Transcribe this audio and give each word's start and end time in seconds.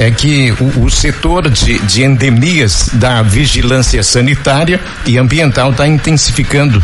é 0.00 0.10
que 0.10 0.50
o, 0.52 0.84
o 0.86 0.90
setor 0.90 1.50
de, 1.50 1.78
de 1.80 2.02
endemias 2.02 2.88
da 2.94 3.20
vigilância 3.20 4.02
sanitária 4.02 4.80
e 5.04 5.18
ambiental 5.18 5.72
está 5.72 5.86
intensificando 5.86 6.82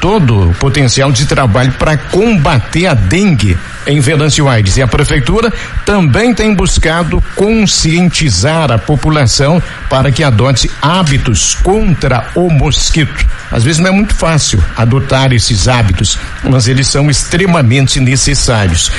todo 0.00 0.50
o 0.50 0.54
potencial 0.54 1.12
de 1.12 1.24
trabalho 1.24 1.72
para 1.78 1.96
combater 1.96 2.86
a 2.86 2.94
dengue 2.94 3.56
em 3.86 4.00
Venâncio 4.00 4.48
Aires. 4.48 4.76
E 4.76 4.82
a 4.82 4.88
prefeitura 4.88 5.52
também 5.86 6.34
tem 6.34 6.52
buscado 6.52 7.22
conscientizar 7.36 8.72
a 8.72 8.78
população 8.78 9.62
para 9.88 10.10
que 10.10 10.24
adote 10.24 10.68
hábitos 10.82 11.54
contra 11.54 12.26
o 12.34 12.50
mosquito. 12.50 13.24
Às 13.50 13.64
vezes 13.64 13.78
não 13.80 13.88
é 13.88 13.90
muito 13.90 14.14
fácil 14.14 14.62
adotar 14.76 15.32
esses 15.32 15.68
hábitos, 15.68 16.18
mas 16.44 16.68
eles 16.68 16.86
são 16.86 17.10
extremamente 17.10 17.98
necessários. 17.98 18.90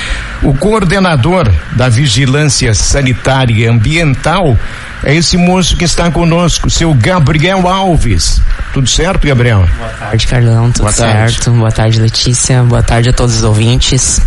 O 0.42 0.54
coordenador 0.54 1.52
da 1.74 1.88
Vigilância 1.90 2.74
Sanitária 2.74 3.54
e 3.54 3.68
Ambiental 3.68 4.58
é 5.04 5.16
esse 5.16 5.38
moço 5.38 5.78
que 5.78 5.86
está 5.86 6.10
conosco, 6.12 6.70
seu 6.70 6.94
Gabriel 6.94 7.68
Alves. 7.68 8.42
Tudo 8.74 8.88
certo, 8.90 9.28
Gabriel? 9.28 9.68
Boa 9.78 9.90
tarde, 9.90 10.28
Carlão. 10.28 10.72
Tudo 10.72 10.82
Boa 10.84 10.92
certo. 10.92 11.44
Tarde. 11.46 11.60
Boa 11.60 11.72
tarde, 11.72 12.00
Letícia. 12.00 12.64
Boa 12.64 12.84
tarde 12.84 13.10
a 13.10 13.14
todos 13.14 13.36
os 13.36 13.44
ouvintes. 13.44 14.22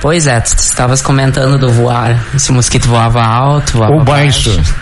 Pois 0.00 0.26
é, 0.26 0.40
tu 0.40 0.56
estavas 0.58 1.00
comentando 1.00 1.56
do 1.58 1.70
voar, 1.70 2.18
se 2.36 2.50
o 2.50 2.54
mosquito 2.54 2.88
voava 2.88 3.22
alto, 3.22 3.78
voava 3.78 3.92
Ou 3.94 4.04
baixo. 4.04 4.50
baixo. 4.56 4.74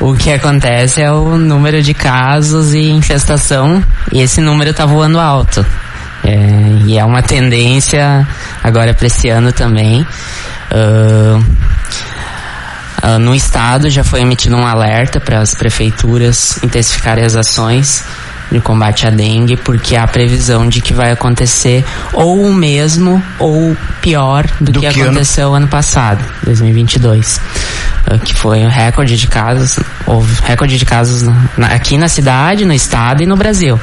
O 0.00 0.14
que 0.14 0.30
acontece 0.30 1.00
é 1.00 1.10
o 1.10 1.36
número 1.38 1.82
de 1.82 1.94
casos 1.94 2.74
e 2.74 2.90
infestação, 2.90 3.82
e 4.12 4.20
esse 4.20 4.40
número 4.40 4.70
está 4.70 4.84
voando 4.84 5.18
alto. 5.18 5.64
É, 6.22 6.84
e 6.86 6.98
é 6.98 7.04
uma 7.04 7.22
tendência 7.22 8.26
agora 8.62 8.92
para 8.92 9.06
esse 9.06 9.28
ano 9.28 9.52
também. 9.52 10.06
Uh, 10.70 11.38
uh, 13.02 13.18
no 13.18 13.34
estado 13.34 13.88
já 13.88 14.02
foi 14.02 14.20
emitido 14.20 14.56
um 14.56 14.66
alerta 14.66 15.20
para 15.20 15.40
as 15.40 15.54
prefeituras 15.54 16.58
intensificarem 16.62 17.24
as 17.24 17.36
ações 17.36 18.04
de 18.50 18.60
combate 18.60 19.06
à 19.06 19.10
dengue, 19.10 19.56
porque 19.56 19.96
há 19.96 20.06
previsão 20.06 20.68
de 20.68 20.80
que 20.80 20.94
vai 20.94 21.10
acontecer 21.10 21.84
ou 22.12 22.42
o 22.42 22.54
mesmo 22.54 23.22
ou 23.38 23.76
pior 24.00 24.46
do, 24.60 24.72
do 24.72 24.80
que, 24.80 24.88
que, 24.88 25.00
aconteceu 25.00 25.48
ano? 25.48 25.56
ano 25.56 25.68
passado, 25.68 26.24
2022, 26.44 27.36
uh, 27.36 27.40
que 28.24 28.34
foi 28.34 28.64
um 28.64 28.68
recorde 28.68 29.16
de 29.16 29.26
casos, 29.26 29.78
houve 30.06 30.40
recorde 30.42 30.78
de 30.78 30.84
casos 30.84 31.22
na, 31.56 31.66
aqui 31.68 31.98
na 31.98 32.08
cidade, 32.08 32.64
no 32.64 32.72
estado 32.72 33.22
e 33.22 33.26
no 33.26 33.36
Brasil. 33.36 33.80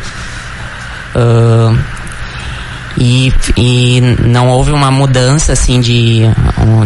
Uh, 1.16 1.78
e, 2.98 3.34
e 3.58 4.02
não 4.22 4.50
houve 4.50 4.72
uma 4.72 4.92
mudança 4.92 5.54
assim 5.54 5.80
de 5.80 6.22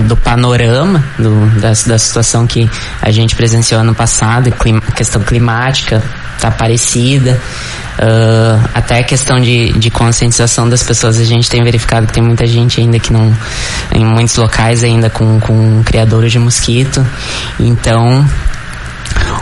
do 0.07 0.15
panorama 0.15 1.03
do, 1.17 1.45
da, 1.59 1.69
da 1.69 1.97
situação 1.97 2.47
que 2.47 2.69
a 3.01 3.11
gente 3.11 3.35
presenciou 3.35 3.81
ano 3.81 3.93
passado, 3.93 4.51
clima, 4.51 4.81
questão 4.95 5.21
climática, 5.21 6.01
tá 6.39 6.51
parecida. 6.51 7.39
Uh, 7.97 8.69
até 8.75 8.99
a 8.99 9.03
questão 9.03 9.39
de, 9.39 9.73
de 9.73 9.89
conscientização 9.89 10.69
das 10.69 10.83
pessoas, 10.83 11.19
a 11.19 11.23
gente 11.23 11.49
tem 11.49 11.63
verificado 11.63 12.05
que 12.05 12.13
tem 12.13 12.21
muita 12.21 12.45
gente 12.45 12.79
ainda 12.79 12.99
que 12.99 13.11
não. 13.11 13.35
em 13.91 14.05
muitos 14.05 14.35
locais 14.35 14.83
ainda 14.83 15.09
com, 15.09 15.39
com 15.39 15.81
criadores 15.83 16.31
de 16.31 16.37
mosquito. 16.37 17.05
Então, 17.59 18.23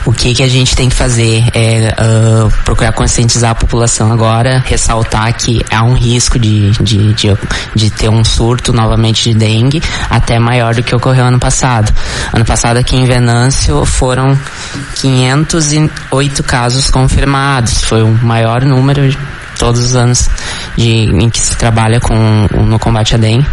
o 0.06 0.14
que 0.14 0.34
que 0.34 0.44
a 0.44 0.48
gente 0.48 0.76
tem 0.76 0.88
que 0.88 0.96
fazer 0.96 1.44
é 1.54 1.94
uh, 2.00 2.52
procurar 2.64 2.94
conscientizar 2.94 3.52
a 3.52 3.56
população 3.56 4.12
agora, 4.12 4.64
ressaltar 4.66 5.34
que 5.34 5.64
há 5.72 5.84
um 5.84 5.94
risco 5.94 6.38
de, 6.38 6.72
de, 6.72 7.14
de, 7.14 7.38
de, 7.74 7.90
ter 7.90 8.10
um 8.10 8.24
surto 8.24 8.72
novamente 8.72 9.32
de 9.32 9.38
dengue, 9.38 9.82
até 10.10 10.38
maior 10.38 10.76
do 10.76 10.84
que 10.84 10.96
ocorreu 10.96 11.26
ano 11.26 11.40
passado. 11.40 11.92
Ano 12.32 12.46
passado 12.46 12.78
aqui 12.78 12.96
em 12.96 13.06
Venâncio 13.06 13.84
foram 13.84 14.38
508 14.96 16.44
casos 16.44 16.90
confirmados, 16.92 17.84
foi 17.84 18.04
o 18.04 18.12
maior 18.12 18.64
número 18.64 19.10
de 19.10 19.18
todos 19.58 19.82
os 19.82 19.96
anos 19.96 20.30
de, 20.78 20.90
em 20.90 21.30
que 21.30 21.40
se 21.40 21.56
trabalha 21.56 22.00
com, 22.00 22.16
no 22.54 22.78
combate 22.78 23.16
à 23.16 23.18
dengue. 23.18 23.48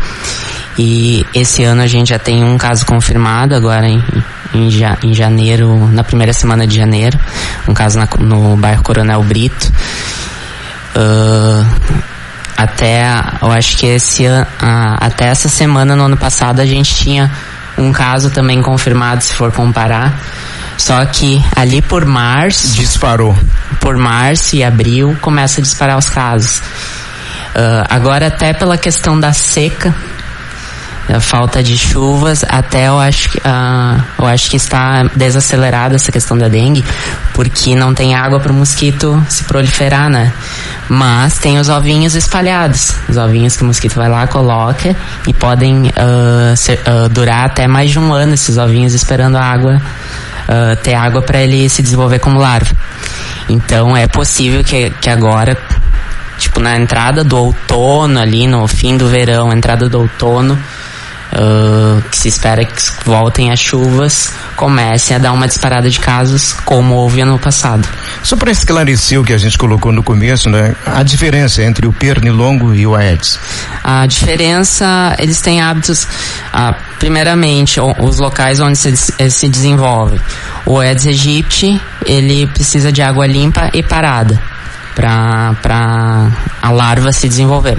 E 0.79 1.25
esse 1.35 1.65
ano 1.65 1.83
a 1.83 1.87
gente 1.87 2.09
já 2.09 2.19
tem 2.19 2.45
um 2.45 2.57
caso 2.59 2.85
confirmado 2.87 3.55
agora 3.55 3.87
em, 3.87 4.03
em, 4.55 4.71
ja, 4.71 4.97
em 5.03 5.15
janeiro, 5.15 5.89
na 5.93 6.05
primeira 6.05 6.33
semana 6.33 6.67
de 6.67 6.77
janeiro, 6.77 7.19
um 7.69 7.75
caso 7.75 7.99
na, 7.99 8.09
no 8.19 8.57
bairro 8.57 8.83
Coronel 8.83 9.23
Brito. 9.23 9.73
Uh, 10.95 11.67
até, 12.57 13.03
eu 13.41 13.51
acho 13.51 13.77
que 13.77 13.87
esse 13.87 14.27
uh, 14.27 14.47
até 14.61 15.27
essa 15.27 15.49
semana 15.49 15.97
no 15.97 16.05
ano 16.05 16.17
passado 16.17 16.61
a 16.61 16.67
gente 16.67 16.95
tinha 16.95 17.31
um 17.77 17.91
caso 17.93 18.31
também 18.31 18.61
confirmado, 18.63 19.23
se 19.23 19.35
for 19.35 19.51
comparar. 19.53 20.19
Só 20.77 21.05
que 21.05 21.43
ali 21.57 21.81
por 21.81 22.05
março. 22.05 22.75
Disparou. 22.75 23.37
Por 23.81 23.97
março 23.97 24.57
e 24.57 24.65
abril 24.65 25.17
começa 25.21 25.61
a 25.61 25.63
disparar 25.63 25.99
os 25.99 26.09
casos. 26.09 26.59
Uh, 27.55 27.85
agora 27.89 28.29
até 28.29 28.53
pela 28.53 28.79
questão 28.79 29.19
da 29.19 29.33
seca, 29.33 29.95
a 31.13 31.21
falta 31.21 31.63
de 31.63 31.77
chuvas, 31.77 32.45
até 32.49 32.89
eu 32.89 32.99
acho 32.99 33.29
que 33.31 33.39
uh, 33.39 34.03
eu 34.19 34.27
acho 34.27 34.51
que 34.51 34.57
está 34.57 35.05
desacelerada 35.15 35.95
essa 35.95 36.11
questão 36.11 36.37
da 36.37 36.49
dengue, 36.49 36.85
porque 37.35 37.77
não 37.77 37.95
tem 37.95 38.15
água 38.15 38.41
para 38.41 38.51
o 38.51 38.55
mosquito 38.55 39.25
se 39.29 39.45
proliferar, 39.45 40.09
né? 40.09 40.33
Mas 40.89 41.39
tem 41.39 41.59
os 41.59 41.69
ovinhos 41.69 42.15
espalhados, 42.15 42.95
os 43.09 43.17
ovinhos 43.17 43.57
que 43.57 43.63
o 43.63 43.67
mosquito 43.67 43.95
vai 43.95 44.09
lá, 44.09 44.27
coloca 44.27 44.97
e 45.27 45.33
podem 45.35 45.89
uh, 45.89 46.57
ser, 46.57 46.81
uh, 46.81 47.09
durar 47.09 47.47
até 47.47 47.67
mais 47.67 47.91
de 47.91 47.99
um 47.99 48.13
ano 48.13 48.35
esses 48.35 48.57
ovinhos 48.57 48.95
esperando 48.95 49.37
a 49.37 49.43
água, 49.43 49.81
ter 50.83 50.95
água 50.95 51.23
para 51.23 51.39
ele 51.39 51.69
se 51.69 51.83
desenvolver 51.83 52.19
como 52.19 52.39
larva. 52.39 52.75
Então 53.49 53.97
é 53.97 54.07
possível 54.07 54.63
que, 54.63 54.91
que 55.01 55.09
agora 55.09 55.57
tipo 56.43 56.61
na 56.61 56.77
entrada 56.77 57.23
do 57.23 57.37
outono 57.37 58.19
ali 58.19 58.47
no 58.47 58.67
fim 58.67 58.97
do 58.97 59.09
verão, 59.09 59.53
entrada 59.53 59.89
do 59.89 60.01
outono, 60.01 60.59
uh, 61.33 62.03
que 62.11 62.17
se 62.17 62.29
espera 62.29 62.65
que 62.65 62.75
voltem 63.05 63.51
as 63.51 63.59
chuvas, 63.59 64.33
comecem 64.57 65.17
a 65.17 65.19
dar 65.19 65.33
uma 65.33 65.47
disparada 65.47 65.89
de 65.89 65.99
casos, 65.99 66.53
como 66.65 66.95
houve 66.95 67.21
ano 67.21 67.39
passado. 67.39 67.87
Só 68.23 68.37
para 68.37 68.51
esclarecer 68.51 69.21
o 69.21 69.25
que 69.25 69.33
a 69.33 69.39
gente 69.39 69.57
colocou 69.57 69.93
no 69.93 70.03
começo, 70.03 70.49
né? 70.51 70.75
A 70.87 71.03
diferença 71.03 71.63
entre 71.63 71.87
o 71.87 71.93
pernilongo 71.93 72.75
e 72.75 72.87
o 72.87 72.95
Aedes? 72.95 73.39
A 73.83 74.07
diferença, 74.07 75.15
eles 75.19 75.41
têm 75.41 75.61
hábitos, 75.61 76.07
ah, 76.53 76.75
primeiramente, 76.99 77.81
os 77.81 78.19
locais 78.19 78.61
onde 78.61 78.77
se, 78.77 78.97
se 78.97 79.49
desenvolve. 79.49 80.21
O 80.65 80.79
Aedes 80.79 81.07
aegypti, 81.07 81.81
ele 82.07 82.47
precisa 82.47 82.93
de 82.93 83.03
água 83.03 83.27
limpa 83.27 83.71
e 83.73 83.83
parada 83.83 84.41
para 84.95 86.31
a 86.61 86.71
larva 86.71 87.13
se 87.13 87.29
desenvolver. 87.29 87.79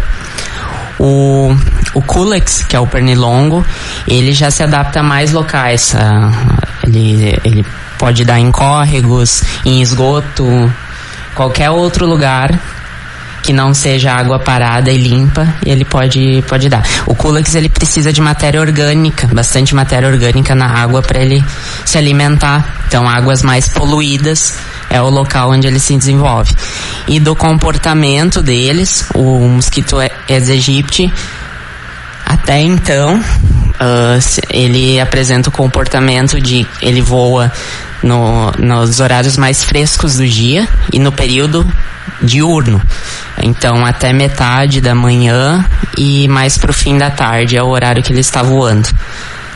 O, 1.06 1.54
o 1.94 2.02
Culex, 2.02 2.64
que 2.64 2.78
é 2.78 2.80
o 2.80 2.88
pernilongo, 2.88 3.66
ele 4.08 4.32
já 4.32 4.50
se 4.50 4.64
adapta 4.64 5.02
a 5.02 5.04
mais 5.04 5.34
locais. 5.34 5.94
Uh, 5.94 6.88
ele, 6.88 7.38
ele 7.44 7.66
pode 8.00 8.24
dar 8.24 8.40
em 8.40 8.50
córregos, 8.50 9.44
em 9.66 9.82
esgoto, 9.82 10.46
qualquer 11.36 11.70
outro 11.70 12.06
lugar 12.06 12.58
que 13.42 13.52
não 13.52 13.74
seja 13.74 14.14
água 14.14 14.40
parada 14.40 14.90
e 14.90 14.98
limpa, 14.98 15.54
ele 15.66 15.84
pode, 15.84 16.42
pode 16.48 16.70
dar. 16.70 16.82
O 17.06 17.14
Culex 17.14 17.54
ele 17.54 17.68
precisa 17.68 18.14
de 18.14 18.22
matéria 18.22 18.62
orgânica, 18.62 19.28
bastante 19.28 19.76
matéria 19.76 20.08
orgânica 20.08 20.56
na 20.56 20.66
água 20.66 21.02
para 21.02 21.20
ele 21.20 21.44
se 21.84 21.98
alimentar. 21.98 22.66
Então, 22.88 23.08
águas 23.08 23.44
mais 23.44 23.68
poluídas 23.68 24.58
é 24.94 25.02
o 25.02 25.10
local 25.10 25.50
onde 25.50 25.66
ele 25.66 25.80
se 25.80 25.98
desenvolve. 25.98 26.56
E 27.08 27.20
do 27.20 27.36
comportamento 27.36 28.44
deles, 28.44 29.10
o 29.16 29.40
mosquito 29.48 29.98
Aedes 29.98 30.50
aegypti, 30.50 31.12
até 32.24 32.62
então, 32.62 33.18
uh, 33.18 34.42
ele 34.52 35.00
apresenta 35.00 35.50
o 35.50 35.52
comportamento 35.52 36.40
de 36.40 36.66
ele 36.80 37.02
voa 37.02 37.52
no, 38.04 38.52
nos 38.52 39.00
horários 39.00 39.36
mais 39.36 39.64
frescos 39.64 40.18
do 40.18 40.28
dia 40.28 40.68
e 40.92 41.00
no 41.00 41.12
período 41.12 41.68
diurno. 42.22 42.80
Então, 43.42 43.84
até 43.86 44.14
metade 44.14 44.80
da 44.80 44.94
manhã 44.94 45.66
e 45.98 46.28
mais 46.28 46.58
pro 46.58 46.72
fim 46.72 46.98
da 46.98 47.10
tarde 47.10 47.58
é 47.58 47.64
o 47.64 47.68
horário 47.68 48.04
que 48.04 48.14
ele 48.14 48.22
está 48.22 48.44
voando. 48.44 48.88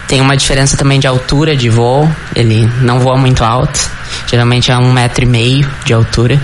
Tem 0.07 0.21
uma 0.21 0.37
diferença 0.37 0.77
também 0.77 0.99
de 0.99 1.07
altura 1.07 1.55
de 1.55 1.69
voo, 1.69 2.09
ele 2.35 2.65
não 2.81 2.99
voa 2.99 3.17
muito 3.17 3.43
alto, 3.43 3.79
geralmente 4.25 4.71
é 4.71 4.77
um 4.77 4.91
metro 4.91 5.23
e 5.23 5.27
meio 5.27 5.69
de 5.83 5.93
altura. 5.93 6.39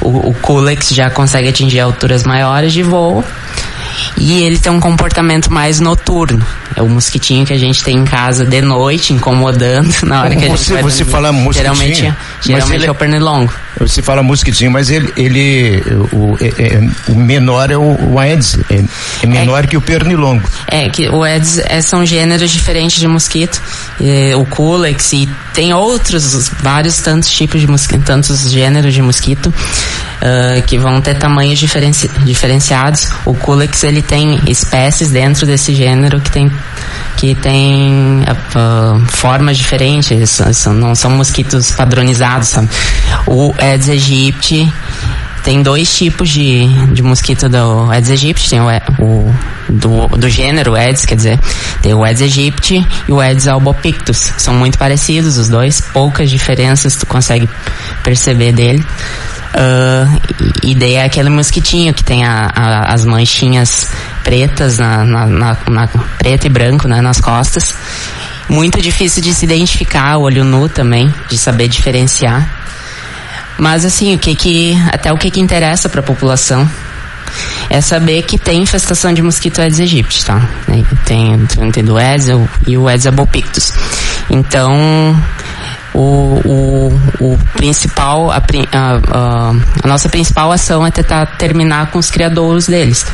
O, 0.00 0.30
o 0.30 0.34
Kulex 0.34 0.88
já 0.88 1.08
consegue 1.08 1.48
atingir 1.48 1.78
alturas 1.78 2.24
maiores 2.24 2.72
de 2.72 2.82
voo 2.82 3.24
E 4.18 4.42
ele 4.42 4.58
tem 4.58 4.70
um 4.70 4.78
comportamento 4.80 5.50
mais 5.52 5.80
noturno. 5.80 6.44
É 6.76 6.82
o 6.82 6.88
mosquitinho 6.88 7.44
que 7.44 7.52
a 7.52 7.58
gente 7.58 7.82
tem 7.82 7.96
em 7.96 8.04
casa 8.04 8.44
de 8.44 8.60
noite, 8.60 9.12
incomodando 9.12 9.92
na 10.04 10.22
hora 10.22 10.36
que 10.36 10.44
a 10.44 10.48
gente 10.48 10.58
você, 10.58 10.72
vai 10.74 10.82
Você 10.82 10.98
dormir. 10.98 11.12
fala 11.12 11.32
mosquitinho. 11.32 11.74
Geralmente, 11.74 12.14
geralmente 12.42 12.74
ele- 12.76 12.86
é 12.86 12.90
o 12.90 12.94
pernilongo. 12.94 13.52
Você 13.80 14.02
fala 14.02 14.22
mosquitinho, 14.22 14.70
mas 14.70 14.90
ele, 14.90 15.12
ele 15.16 15.82
o, 16.12 16.36
é- 16.40 16.62
é- 16.76 16.88
o 17.08 17.14
menor 17.14 17.70
é 17.70 17.76
o, 17.76 18.12
o 18.12 18.18
Aedes, 18.18 18.58
é, 18.70 18.84
é 19.22 19.26
menor 19.26 19.66
que 19.66 19.76
o 19.76 19.80
pernilongo. 19.80 20.42
É, 20.68 20.88
que 20.88 21.08
o 21.08 21.22
Aedes 21.24 21.58
é, 21.58 21.80
são 21.80 22.04
gêneros 22.04 22.50
diferentes 22.50 23.00
de 23.00 23.08
mosquito. 23.08 23.60
É, 24.00 24.36
o 24.36 24.44
Culex 24.44 25.12
e 25.14 25.28
tem 25.54 25.72
outros, 25.74 26.50
vários 26.62 26.98
tantos 26.98 27.30
tipos 27.30 27.60
de 27.60 27.66
mosquito, 27.66 28.02
tantos 28.04 28.50
gêneros 28.50 28.92
de 28.94 29.02
mosquito 29.02 29.52
ah, 30.20 30.60
que 30.66 30.78
vão 30.78 31.00
ter 31.00 31.16
tamanhos 31.16 31.58
diferenci, 31.58 32.08
diferenciados. 32.24 33.08
O 33.24 33.34
Culex 33.34 33.82
ele 33.84 34.01
tem 34.02 34.40
espécies 34.46 35.10
dentro 35.10 35.46
desse 35.46 35.74
gênero 35.74 36.20
que 36.20 36.30
tem 36.30 36.52
que 37.16 37.34
tem 37.34 38.24
ah, 38.26 38.98
formas 39.08 39.56
diferentes, 39.56 40.40
não 40.66 40.94
são 40.94 41.10
mosquitos 41.10 41.72
padronizados, 41.72 42.48
sabe? 42.48 42.68
O 43.26 43.54
Aedes 43.58 43.88
aegypti 43.88 44.72
tem 45.44 45.62
dois 45.62 45.92
tipos 45.92 46.28
de, 46.28 46.68
de 46.92 47.02
mosquito 47.02 47.48
do 47.48 47.90
Aedes 47.90 48.10
aegypti, 48.10 48.48
tem 48.48 48.60
o, 48.60 48.66
o 49.00 49.34
do, 49.68 50.06
do 50.16 50.28
gênero 50.28 50.74
Aedes, 50.74 51.04
quer 51.04 51.16
dizer, 51.16 51.40
tem 51.80 51.94
o 51.94 52.04
Aedes 52.04 52.22
aegypti 52.22 52.86
e 53.08 53.12
o 53.12 53.20
Aedes 53.20 53.48
albopictus. 53.48 54.32
São 54.38 54.54
muito 54.54 54.78
parecidos 54.78 55.38
os 55.38 55.48
dois, 55.48 55.80
poucas 55.80 56.30
diferenças 56.30 56.94
tu 56.94 57.06
consegue 57.06 57.48
perceber 58.04 58.52
dele. 58.52 58.84
Ah, 59.54 60.06
e 60.62 60.74
daí 60.74 60.94
é 60.94 61.04
aquele 61.04 61.28
mosquitinho 61.28 61.92
que 61.92 62.02
tem 62.02 62.24
a- 62.24 62.50
a- 62.54 62.92
as 62.94 63.04
manchinhas 63.04 63.88
pretas 64.24 64.78
na, 64.78 65.04
na, 65.04 65.26
na- 65.26 65.56
na- 65.68 65.88
preto 66.18 66.46
e 66.46 66.48
branco 66.48 66.88
né, 66.88 67.00
nas 67.00 67.20
costas. 67.20 67.74
Muito 68.48 68.80
difícil 68.80 69.22
de 69.22 69.32
se 69.34 69.44
identificar, 69.44 70.16
olho 70.18 70.44
nu 70.44 70.68
também, 70.68 71.12
de 71.28 71.36
saber 71.38 71.68
diferenciar. 71.68 72.48
Mas 73.58 73.84
assim, 73.84 74.14
o 74.14 74.18
que 74.18 74.34
que 74.34 74.82
até 74.90 75.12
o 75.12 75.18
que 75.18 75.30
que 75.30 75.40
interessa 75.40 75.88
para 75.88 76.00
a 76.00 76.02
população 76.02 76.68
é 77.70 77.80
saber 77.80 78.22
que 78.22 78.38
tem 78.38 78.62
infestação 78.62 79.12
de 79.12 79.22
mosquito 79.22 79.60
Aedes 79.60 79.80
aegypti, 79.80 80.24
tá? 80.24 80.48
Tem, 81.04 81.38
tem 81.72 81.84
do 81.84 81.96
Aedes 81.96 82.28
o- 82.28 82.48
e 82.66 82.76
o 82.76 82.88
Aedes 82.88 83.06
albopictus. 83.06 83.72
Então, 84.28 85.16
o, 85.94 86.40
o, 86.44 86.88
o 87.20 87.38
principal, 87.54 88.30
a, 88.30 88.36
a, 88.36 89.52
a, 89.84 89.88
nossa 89.88 90.08
principal 90.08 90.50
ação 90.50 90.86
é 90.86 90.90
tentar 90.90 91.26
terminar 91.36 91.90
com 91.90 91.98
os 91.98 92.10
criadouros 92.10 92.66
deles. 92.66 93.06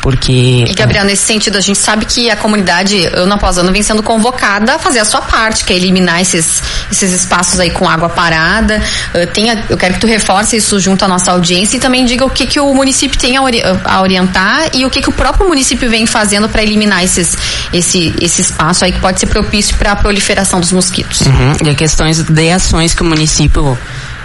Porque 0.00 0.64
E, 0.68 0.74
Gabriel, 0.74 1.04
nesse 1.04 1.24
sentido, 1.24 1.56
a 1.58 1.60
gente 1.60 1.78
sabe 1.78 2.04
que 2.04 2.30
a 2.30 2.36
comunidade, 2.36 3.06
ano 3.06 3.34
após 3.34 3.58
ano, 3.58 3.72
vem 3.72 3.82
sendo 3.82 4.02
convocada 4.02 4.74
a 4.74 4.78
fazer 4.78 5.00
a 5.00 5.04
sua 5.04 5.20
parte, 5.22 5.64
que 5.64 5.72
é 5.72 5.76
eliminar 5.76 6.20
esses, 6.20 6.62
esses 6.90 7.12
espaços 7.12 7.58
aí 7.58 7.70
com 7.70 7.88
água 7.88 8.08
parada. 8.08 8.80
Uh, 9.14 9.26
tenha, 9.32 9.64
eu 9.68 9.76
quero 9.76 9.94
que 9.94 10.00
tu 10.00 10.06
reforce 10.06 10.56
isso 10.56 10.78
junto 10.78 11.04
à 11.04 11.08
nossa 11.08 11.32
audiência 11.32 11.76
e 11.76 11.80
também 11.80 12.04
diga 12.04 12.24
o 12.24 12.30
que, 12.30 12.46
que 12.46 12.60
o 12.60 12.72
município 12.74 13.18
tem 13.18 13.36
a, 13.36 13.42
ori- 13.42 13.62
a 13.84 14.00
orientar 14.00 14.70
e 14.74 14.84
o 14.86 14.90
que, 14.90 15.00
que 15.02 15.08
o 15.08 15.12
próprio 15.12 15.48
município 15.48 15.88
vem 15.90 16.06
fazendo 16.06 16.48
para 16.48 16.62
eliminar 16.62 17.02
esses, 17.02 17.36
esse, 17.72 18.14
esse 18.20 18.42
espaço 18.42 18.84
aí 18.84 18.92
que 18.92 19.00
pode 19.00 19.18
ser 19.18 19.26
propício 19.26 19.76
para 19.76 19.92
a 19.92 19.96
proliferação 19.96 20.60
dos 20.60 20.72
mosquitos. 20.72 21.20
Uhum. 21.22 21.70
E 21.70 21.74
questões 21.74 22.22
de 22.22 22.50
ações 22.50 22.94
que 22.94 23.02
o 23.02 23.04
município 23.04 23.76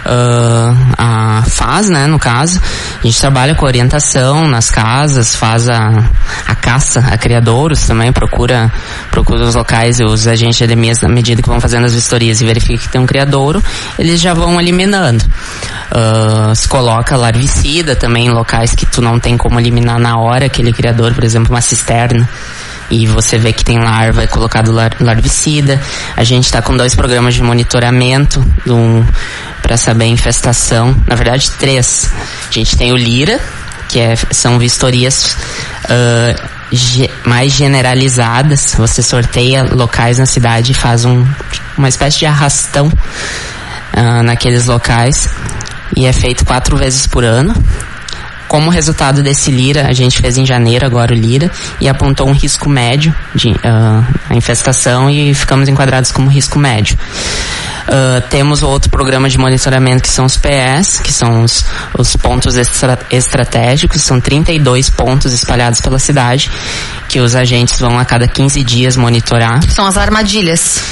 ah, 0.04 0.74
ah, 0.98 1.42
faz, 1.46 1.88
né, 1.88 2.06
no 2.06 2.18
caso. 2.18 2.60
A 3.02 3.06
gente 3.06 3.20
trabalha 3.20 3.54
com 3.54 3.64
orientação 3.64 4.48
nas 4.48 4.70
casas, 4.70 5.34
faz 5.34 5.68
a, 5.68 6.04
a 6.46 6.54
caça 6.54 7.00
a 7.00 7.16
criadouros 7.16 7.82
também, 7.86 8.12
procura, 8.12 8.72
procura 9.10 9.44
os 9.44 9.54
locais 9.54 10.00
e 10.00 10.04
os 10.04 10.26
agentes 10.26 10.56
de 10.56 10.64
EDMIAS, 10.64 11.00
na 11.00 11.08
medida 11.08 11.42
que 11.42 11.48
vão 11.48 11.60
fazendo 11.60 11.84
as 11.84 11.94
vistorias 11.94 12.40
e 12.40 12.44
verifica 12.44 12.82
que 12.82 12.88
tem 12.88 13.00
um 13.00 13.06
criadouro, 13.06 13.62
eles 13.98 14.20
já 14.20 14.34
vão 14.34 14.60
eliminando. 14.60 15.24
Ah, 15.90 16.52
se 16.54 16.68
coloca 16.68 17.16
larvicida 17.16 17.94
também 17.94 18.26
em 18.26 18.30
locais 18.30 18.74
que 18.74 18.86
tu 18.86 19.00
não 19.00 19.18
tem 19.18 19.36
como 19.36 19.58
eliminar 19.58 19.98
na 19.98 20.18
hora 20.18 20.46
aquele 20.46 20.72
criador, 20.72 21.14
por 21.14 21.24
exemplo, 21.24 21.52
uma 21.52 21.60
cisterna 21.60 22.28
e 22.92 23.06
você 23.06 23.38
vê 23.38 23.52
que 23.54 23.64
tem 23.64 23.78
larva, 23.78 24.22
é 24.22 24.26
colocado 24.26 24.70
lar- 24.70 24.96
larvicida. 25.00 25.80
A 26.14 26.22
gente 26.24 26.44
está 26.44 26.60
com 26.60 26.76
dois 26.76 26.94
programas 26.94 27.34
de 27.34 27.42
monitoramento 27.42 28.44
para 29.62 29.76
saber 29.78 30.04
a 30.04 30.08
infestação. 30.08 30.94
Na 31.06 31.14
verdade, 31.16 31.50
três. 31.52 32.12
A 32.48 32.52
gente 32.52 32.76
tem 32.76 32.92
o 32.92 32.96
Lira, 32.96 33.40
que 33.88 33.98
é- 33.98 34.14
são 34.30 34.58
vistorias 34.58 35.36
ah, 35.88 36.34
ge- 36.70 37.10
mais 37.24 37.52
generalizadas. 37.52 38.74
Você 38.76 39.02
sorteia 39.02 39.64
locais 39.72 40.18
na 40.18 40.26
cidade 40.26 40.72
e 40.72 40.74
faz 40.74 41.04
um, 41.06 41.26
uma 41.78 41.88
espécie 41.88 42.18
de 42.18 42.26
arrastão 42.26 42.92
ah, 43.94 44.22
naqueles 44.22 44.66
locais. 44.66 45.28
E 45.96 46.04
é 46.06 46.12
feito 46.12 46.44
quatro 46.44 46.76
vezes 46.76 47.06
por 47.06 47.24
ano. 47.24 47.54
Como 48.52 48.68
resultado 48.68 49.22
desse 49.22 49.50
Lira, 49.50 49.86
a 49.88 49.94
gente 49.94 50.20
fez 50.20 50.36
em 50.36 50.44
janeiro 50.44 50.84
agora 50.84 51.14
o 51.14 51.16
Lira 51.16 51.50
e 51.80 51.88
apontou 51.88 52.28
um 52.28 52.32
risco 52.32 52.68
médio 52.68 53.14
de 53.34 53.56
ah, 53.64 54.04
a 54.28 54.36
infestação 54.36 55.08
e 55.08 55.32
ficamos 55.32 55.70
enquadrados 55.70 56.12
como 56.12 56.28
risco 56.28 56.58
médio. 56.58 56.98
Ah, 57.88 58.20
temos 58.28 58.62
outro 58.62 58.90
programa 58.90 59.26
de 59.30 59.38
monitoramento 59.38 60.02
que 60.02 60.08
são 60.10 60.26
os 60.26 60.36
PS, 60.36 61.00
que 61.02 61.10
são 61.10 61.42
os, 61.44 61.64
os 61.98 62.14
pontos 62.16 62.56
estra- 62.58 62.98
estratégicos, 63.10 64.02
são 64.02 64.20
32 64.20 64.90
pontos 64.90 65.32
espalhados 65.32 65.80
pela 65.80 65.98
cidade, 65.98 66.50
que 67.08 67.20
os 67.20 67.34
agentes 67.34 67.80
vão 67.80 67.98
a 67.98 68.04
cada 68.04 68.28
15 68.28 68.62
dias 68.62 68.98
monitorar. 68.98 69.62
São 69.70 69.86
as 69.86 69.96
armadilhas. 69.96 70.82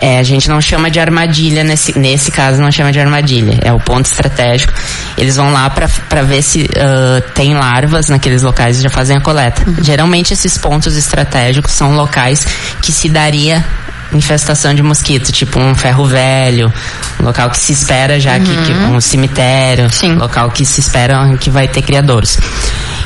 É, 0.00 0.18
a 0.18 0.22
gente 0.22 0.48
não 0.48 0.60
chama 0.60 0.90
de 0.90 0.98
armadilha 0.98 1.62
nesse, 1.62 1.98
nesse 1.98 2.30
caso, 2.30 2.60
não 2.60 2.72
chama 2.72 2.90
de 2.90 2.98
armadilha. 2.98 3.58
É 3.62 3.72
o 3.72 3.78
ponto 3.78 4.06
estratégico. 4.06 4.72
Eles 5.18 5.36
vão 5.36 5.52
lá 5.52 5.68
para 5.68 6.22
ver 6.22 6.42
se 6.42 6.66
ah, 6.76 7.22
tem 7.34 7.54
larvas 7.54 8.08
naqueles 8.08 8.42
locais 8.42 8.78
e 8.78 8.82
já 8.82 8.90
fazem 8.90 9.16
a 9.16 9.20
coleta. 9.20 9.62
Geralmente 9.82 10.32
esses 10.32 10.56
pontos 10.56 10.96
estratégicos 10.96 11.72
são 11.72 11.94
locais 11.94 12.46
que 12.80 12.90
se 12.92 13.08
daria 13.08 13.64
infestação 14.12 14.74
de 14.74 14.82
mosquito, 14.82 15.30
tipo 15.30 15.60
um 15.60 15.74
ferro 15.74 16.04
velho, 16.04 16.72
um 17.20 17.24
local 17.24 17.50
que 17.50 17.58
se 17.58 17.72
espera 17.72 18.18
já 18.18 18.38
que, 18.38 18.44
que 18.46 18.72
um 18.72 19.00
cemitério, 19.00 19.88
Sim. 19.90 20.14
local 20.14 20.50
que 20.50 20.64
se 20.64 20.80
espera 20.80 21.36
que 21.38 21.50
vai 21.50 21.68
ter 21.68 21.82
criadouros. 21.82 22.38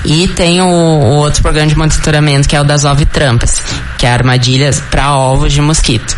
E 0.05 0.29
tem 0.29 0.61
o, 0.61 0.67
o 0.67 1.17
outro 1.17 1.43
programa 1.43 1.69
de 1.69 1.77
monitoramento 1.77 2.49
que 2.49 2.57
é 2.57 2.61
o 2.61 2.65
das 2.65 2.85
ovitrampas, 2.85 3.63
que 3.99 4.07
é 4.07 4.11
armadilhas 4.11 4.81
para 4.91 5.15
ovos 5.15 5.53
de 5.53 5.61
mosquito. 5.61 6.17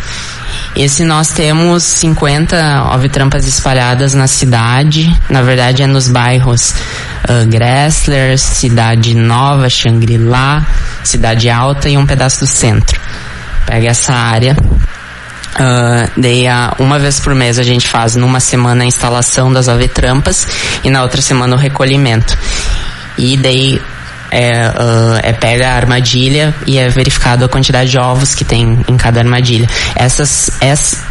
Esse 0.79 1.03
nós 1.03 1.29
temos 1.29 1.81
50 1.81 2.91
ovitrampas 2.93 3.47
espalhadas 3.47 4.13
na 4.13 4.27
cidade, 4.27 5.11
na 5.27 5.41
verdade 5.41 5.81
é 5.81 5.87
nos 5.87 6.07
bairros 6.07 6.75
ah, 7.27 7.43
Gressler, 7.45 8.37
Cidade 8.37 9.15
Nova, 9.15 9.67
Xangri-Lá, 9.69 10.63
Cidade 11.03 11.49
Alta 11.49 11.89
e 11.89 11.97
um 11.97 12.05
pedaço 12.05 12.41
do 12.41 12.47
centro. 12.47 12.99
Pega 13.65 13.87
essa 13.87 14.13
área, 14.13 14.55
ah, 15.55 16.07
daí 16.15 16.47
a- 16.47 16.75
uma 16.77 16.99
vez 16.99 17.19
por 17.19 17.33
mês 17.33 17.57
a 17.57 17.63
gente 17.63 17.87
faz 17.87 18.15
numa 18.15 18.39
semana 18.39 18.83
a 18.83 18.87
instalação 18.87 19.51
das 19.51 19.67
ovitrampas 19.67 20.47
e 20.83 20.91
na 20.91 21.01
outra 21.01 21.23
semana 21.23 21.55
o 21.55 21.59
recolhimento. 21.59 22.37
E 23.17 23.35
daí 23.35 23.81
é, 24.31 24.51
ah, 24.65 25.19
é 25.23 25.33
pega 25.33 25.69
a 25.69 25.75
armadilha 25.75 26.53
e 26.65 26.77
é 26.77 26.89
verificado 26.89 27.45
a 27.45 27.49
quantidade 27.49 27.89
de 27.91 27.97
ovos 27.97 28.33
que 28.35 28.43
tem 28.45 28.79
em 28.87 28.97
cada 28.97 29.19
armadilha. 29.19 29.67
Essas, 29.95 30.49
ess- 30.61 31.01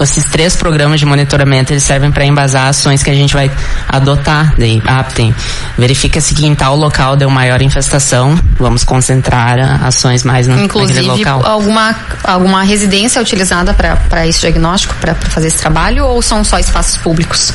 esses 0.00 0.26
três 0.26 0.54
programas 0.56 1.00
de 1.00 1.06
monitoramento 1.06 1.72
eles 1.72 1.82
servem 1.82 2.10
para 2.10 2.24
embasar 2.24 2.66
ações 2.68 3.02
que 3.02 3.10
a 3.10 3.14
gente 3.14 3.34
vai 3.34 3.50
adotar. 3.88 4.54
Daí, 4.58 4.82
ah, 4.86 5.02
tem, 5.04 5.34
verifica-se 5.78 6.34
que 6.34 6.46
em 6.46 6.54
tal 6.54 6.76
local 6.76 7.16
deu 7.16 7.30
maior 7.30 7.62
infestação, 7.62 8.38
vamos 8.58 8.84
concentrar 8.84 9.84
ações 9.84 10.22
mais 10.24 10.46
no, 10.46 10.54
naquele 10.56 10.66
Inclusive, 10.84 11.00
local. 11.24 11.46
alguma, 11.46 11.94
alguma 12.24 12.62
residência 12.62 13.18
é 13.18 13.22
utilizada 13.22 13.74
para 13.74 14.26
esse 14.26 14.40
diagnóstico, 14.40 14.94
para 15.00 15.14
fazer 15.14 15.48
esse 15.48 15.58
trabalho, 15.58 16.04
ou 16.04 16.20
são 16.22 16.44
só 16.44 16.58
espaços 16.58 16.96
públicos? 16.98 17.52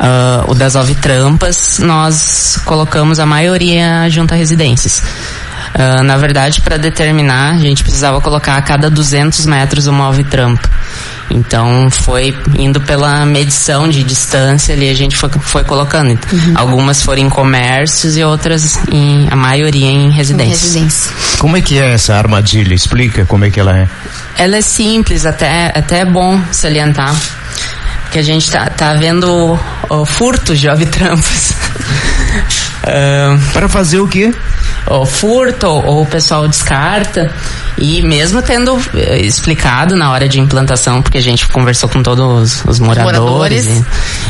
Ah, 0.00 0.44
o 0.48 0.54
das 0.54 0.74
ovitrampas, 0.74 1.78
nós 1.80 2.58
colocamos 2.64 3.18
a 3.18 3.26
maioria 3.26 4.08
junto 4.10 4.34
a 4.34 4.36
residências. 4.36 5.02
Ah, 5.74 6.02
na 6.02 6.16
verdade, 6.16 6.60
para 6.60 6.76
determinar, 6.76 7.52
a 7.54 7.58
gente 7.58 7.82
precisava 7.82 8.20
colocar 8.20 8.56
a 8.56 8.62
cada 8.62 8.88
200 8.90 9.46
metros 9.46 9.86
uma 9.86 10.08
ovitrampa. 10.08 10.68
Então, 11.30 11.88
foi 11.90 12.36
indo 12.56 12.80
pela 12.82 13.24
medição 13.24 13.88
de 13.88 14.04
distância 14.04 14.74
ali, 14.74 14.88
a 14.90 14.94
gente 14.94 15.16
foi, 15.16 15.30
foi 15.40 15.64
colocando. 15.64 16.18
Algumas 16.54 17.02
foram 17.02 17.22
em 17.22 17.30
comércios 17.30 18.16
e 18.16 18.22
outras, 18.22 18.78
em, 18.92 19.26
a 19.30 19.34
maioria 19.34 19.86
em 19.90 20.08
Em 20.08 20.10
residências. 20.10 20.62
residência. 20.74 21.10
Como 21.38 21.56
é 21.56 21.62
que 21.62 21.78
é 21.78 21.94
essa 21.94 22.14
armadilha? 22.14 22.74
Explica 22.74 23.24
como 23.24 23.44
é 23.46 23.50
que 23.50 23.58
ela 23.58 23.76
é. 23.76 23.88
Ela 24.36 24.56
é 24.58 24.60
simples, 24.60 25.24
até, 25.24 25.72
até 25.74 26.00
é 26.00 26.04
bom 26.04 26.38
salientar. 26.52 27.14
Que 28.14 28.20
a 28.20 28.22
gente 28.22 28.48
tá, 28.48 28.70
tá 28.70 28.94
vendo 28.94 29.58
ó, 29.90 30.04
furtos 30.04 30.60
de 30.60 30.68
ovitrampas. 30.70 31.52
Ah, 32.86 33.38
Para 33.52 33.66
fazer 33.66 33.98
o 33.98 34.06
quê? 34.06 34.34
ou 34.86 35.06
furto 35.06 35.66
ou, 35.66 36.02
o 36.02 36.06
pessoal 36.06 36.46
descarta. 36.46 37.32
E 37.78 38.02
mesmo 38.02 38.42
tendo 38.42 38.78
eh, 38.94 39.18
explicado 39.20 39.96
na 39.96 40.10
hora 40.10 40.28
de 40.28 40.38
implantação, 40.38 41.00
porque 41.02 41.18
a 41.18 41.22
gente 41.22 41.48
conversou 41.48 41.88
com 41.88 42.02
todos 42.02 42.24
os, 42.24 42.64
os 42.66 42.78
moradores. 42.78 43.18
moradores. 43.18 43.66
E, 43.66 43.84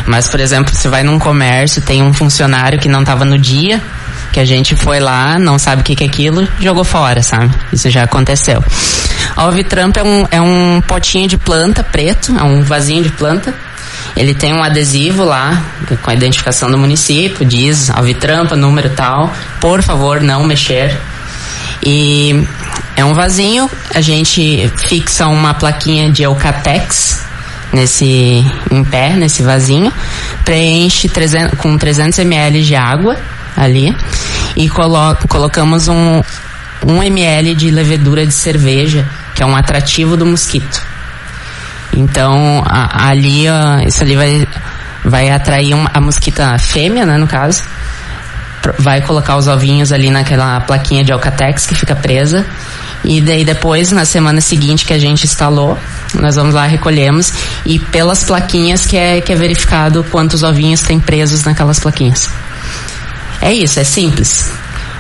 mas, 0.07 0.29
por 0.29 0.41
exemplo, 0.41 0.75
se 0.75 0.89
vai 0.89 1.03
num 1.03 1.19
comércio, 1.19 1.83
tem 1.83 2.03
um 2.03 2.13
funcionário 2.13 2.79
que 2.79 2.89
não 2.89 3.01
estava 3.01 3.25
no 3.25 3.37
dia, 3.37 3.83
que 4.33 4.41
a 4.41 4.45
gente 4.45 4.75
foi 4.75 5.01
lá, 5.01 5.39
não 5.39 5.59
sabe 5.59 5.83
o 5.83 5.85
que, 5.85 5.97
que 5.97 6.05
é 6.05 6.07
aquilo, 6.07 6.49
jogou 6.61 6.85
fora, 6.85 7.23
sabe? 7.23 7.53
Isso 7.73 7.91
já 7.91 8.05
aconteceu. 8.05 8.63
A 9.37 9.47
Ovitramp 9.47 9.97
é 9.97 10.03
um, 10.03 10.27
é 10.31 10.41
um 10.41 10.81
potinho 10.87 11.29
de 11.29 11.37
planta 11.37 11.83
preto, 11.83 12.35
é 12.39 12.43
um 12.43 12.63
vasinho 12.63 13.03
de 13.03 13.11
planta. 13.11 13.53
Ele 14.17 14.35
tem 14.35 14.53
um 14.53 14.63
adesivo 14.63 15.25
lá 15.25 15.63
com 16.03 16.11
a 16.11 16.15
identificação 16.15 16.71
do 16.71 16.79
município, 16.79 17.45
diz 17.45 17.91
Alvitrampa, 17.91 18.57
número 18.57 18.91
tal, 18.91 19.33
por 19.61 19.83
favor, 19.83 20.21
não 20.21 20.45
mexer. 20.45 20.97
E 21.83 22.47
é 22.97 23.05
um 23.05 23.13
vasinho, 23.13 23.69
a 23.95 24.01
gente 24.01 24.71
fixa 24.77 25.27
uma 25.27 25.55
plaquinha 25.55 26.11
de 26.11 26.23
Eucatex 26.23 27.25
nesse 27.73 28.45
em 28.71 28.85
pé, 28.85 29.11
nesse 29.11 29.43
vasinho, 29.43 29.93
preenche 30.45 31.09
300, 31.09 31.59
com 31.59 31.77
300 31.77 32.19
ml 32.21 32.63
de 32.63 32.77
água 32.77 33.17
ali 33.57 33.95
e 34.57 34.69
colo, 34.69 35.17
colocamos 35.29 35.89
um, 35.89 36.23
um 36.87 37.03
ml 37.03 37.55
de 37.55 37.71
levedura 37.71 38.25
de 38.25 38.33
cerveja, 38.33 39.07
que 39.35 39.43
é 39.43 39.47
um 39.47 39.57
atrativo 39.57 40.17
do 40.17 40.25
mosquito. 40.25 40.94
Então, 41.97 42.63
a, 42.67 43.09
ali, 43.09 43.45
isso 43.87 44.03
ali 44.03 44.17
vai, 44.17 44.47
vai 45.05 45.31
atrair 45.31 45.75
uma, 45.75 45.91
a 45.93 46.01
mosquita 46.01 46.59
fêmea, 46.59 47.07
né, 47.07 47.17
no 47.17 47.27
caso, 47.27 47.63
vai 48.79 49.01
colocar 49.01 49.37
os 49.37 49.47
ovinhos 49.49 49.93
ali 49.93 50.11
naquela 50.11 50.61
plaquinha 50.61 51.05
de 51.05 51.13
Alcatex 51.13 51.67
que 51.67 51.75
fica 51.75 51.95
presa. 51.95 52.47
E 53.05 53.21
daí 53.21 53.45
depois, 53.45 53.93
na 53.93 54.07
semana 54.07 54.41
seguinte 54.41 54.87
que 54.87 54.93
a 54.93 54.99
gente 54.99 55.25
instalou, 55.25 55.79
nós 56.15 56.37
vamos 56.37 56.55
lá, 56.55 56.65
recolhemos 56.65 57.33
e 57.67 57.79
pelas 57.79 58.25
plaquinhas 58.25 58.87
que 58.87 58.97
é, 58.97 59.21
que 59.21 59.31
é 59.33 59.37
verificado 59.37 60.05
quantos 60.11 60.43
ovinhos 60.43 60.81
tem 60.81 60.99
presos 60.99 61.45
naquelas 61.45 61.79
plaquinhas. 61.79 62.31
É 63.43 63.53
isso, 63.53 63.79
é 63.79 63.85
simples. 63.85 64.51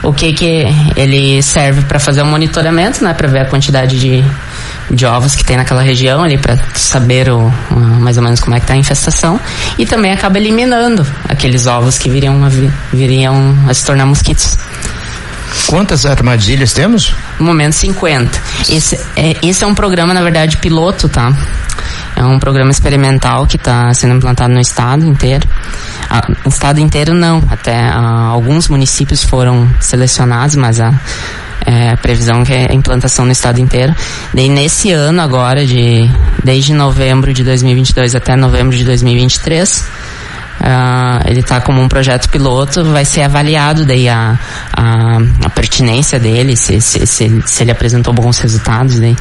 O 0.03 0.13
que 0.13 0.35
que 0.35 0.67
ele 0.97 1.43
serve 1.43 1.81
para 1.83 1.99
fazer 1.99 2.21
o 2.21 2.27
um 2.27 2.31
monitoramento, 2.31 3.03
né, 3.03 3.15
para 3.15 3.27
ver 3.27 3.41
a 3.41 3.47
quantidade 3.47 3.99
de, 3.99 4.23
de 4.91 5.07
ovos 5.07 5.35
que 5.35 5.45
tem 5.45 5.57
naquela 5.57 5.83
região 5.83 6.23
ali 6.23 6.39
para 6.39 6.59
saber 6.75 7.31
o, 7.31 7.53
mais 8.01 8.17
ou 8.17 8.23
menos 8.23 8.41
como 8.41 8.55
é 8.57 8.61
que 8.61 8.67
tá 8.67 8.75
a 8.75 8.77
infestação 8.77 9.41
e 9.79 9.87
também 9.87 10.13
acaba 10.13 10.39
eliminando 10.39 11.07
aqueles 11.29 11.67
ovos 11.67 11.99
que 11.99 12.11
viriam 12.11 12.45
a, 12.45 12.49
viriam 12.93 13.55
a 13.69 13.75
se 13.75 13.85
tornar 13.85 14.07
mosquitos. 14.07 14.57
Quantas 15.67 16.05
armadilhas 16.05 16.73
temos? 16.73 17.15
No 17.39 17.47
momento 17.47 17.75
50. 17.75 18.41
Esse 18.69 18.97
é, 19.17 19.37
esse 19.43 19.65
é 19.65 19.67
um 19.67 19.75
programa, 19.75 20.13
na 20.13 20.23
verdade, 20.23 20.57
piloto, 20.59 21.09
tá? 21.09 21.33
É 22.17 22.23
um 22.23 22.39
programa 22.39 22.71
experimental 22.71 23.47
que 23.47 23.57
está 23.57 23.93
sendo 23.95 24.15
implantado 24.15 24.53
no 24.53 24.61
estado 24.61 25.05
inteiro. 25.05 25.49
Ah, 26.09 26.27
estado 26.47 26.81
inteiro 26.81 27.15
não, 27.15 27.43
até 27.51 27.77
ah, 27.77 28.29
alguns 28.31 28.69
municípios 28.69 29.25
foram 29.25 29.69
selecionados, 29.81 30.55
mas 30.55 30.81
a, 30.81 30.93
é, 31.67 31.91
a 31.91 31.97
previsão 31.97 32.45
que 32.45 32.53
é 32.53 32.71
a 32.71 32.75
implantação 32.75 33.25
no 33.25 33.33
estado 33.33 33.61
inteiro. 33.61 33.95
Daí 34.33 34.49
nesse 34.49 34.93
ano 34.93 35.21
agora, 35.21 35.65
de, 35.65 36.09
desde 36.43 36.73
novembro 36.73 37.33
de 37.33 37.43
2022 37.45 38.15
até 38.15 38.37
novembro 38.37 38.77
de 38.77 38.85
2023, 38.85 40.05
Uh, 40.55 41.21
ele 41.29 41.41
está 41.41 41.61
como 41.61 41.83
um 41.83 41.89
projeto 41.89 42.29
piloto, 42.29 42.85
vai 42.85 43.05
ser 43.05 43.23
avaliado 43.23 43.85
daí 43.85 44.09
a, 44.09 44.39
a, 44.73 45.19
a 45.45 45.51
pertinência 45.51 46.19
dele, 46.19 46.57
se, 46.57 46.81
se, 46.81 47.05
se, 47.05 47.43
se, 47.45 47.63
ele 47.63 47.73
apresentou 47.73 48.15
bons 48.15 48.39
resultados 48.39 49.01
daí. 49.01 49.17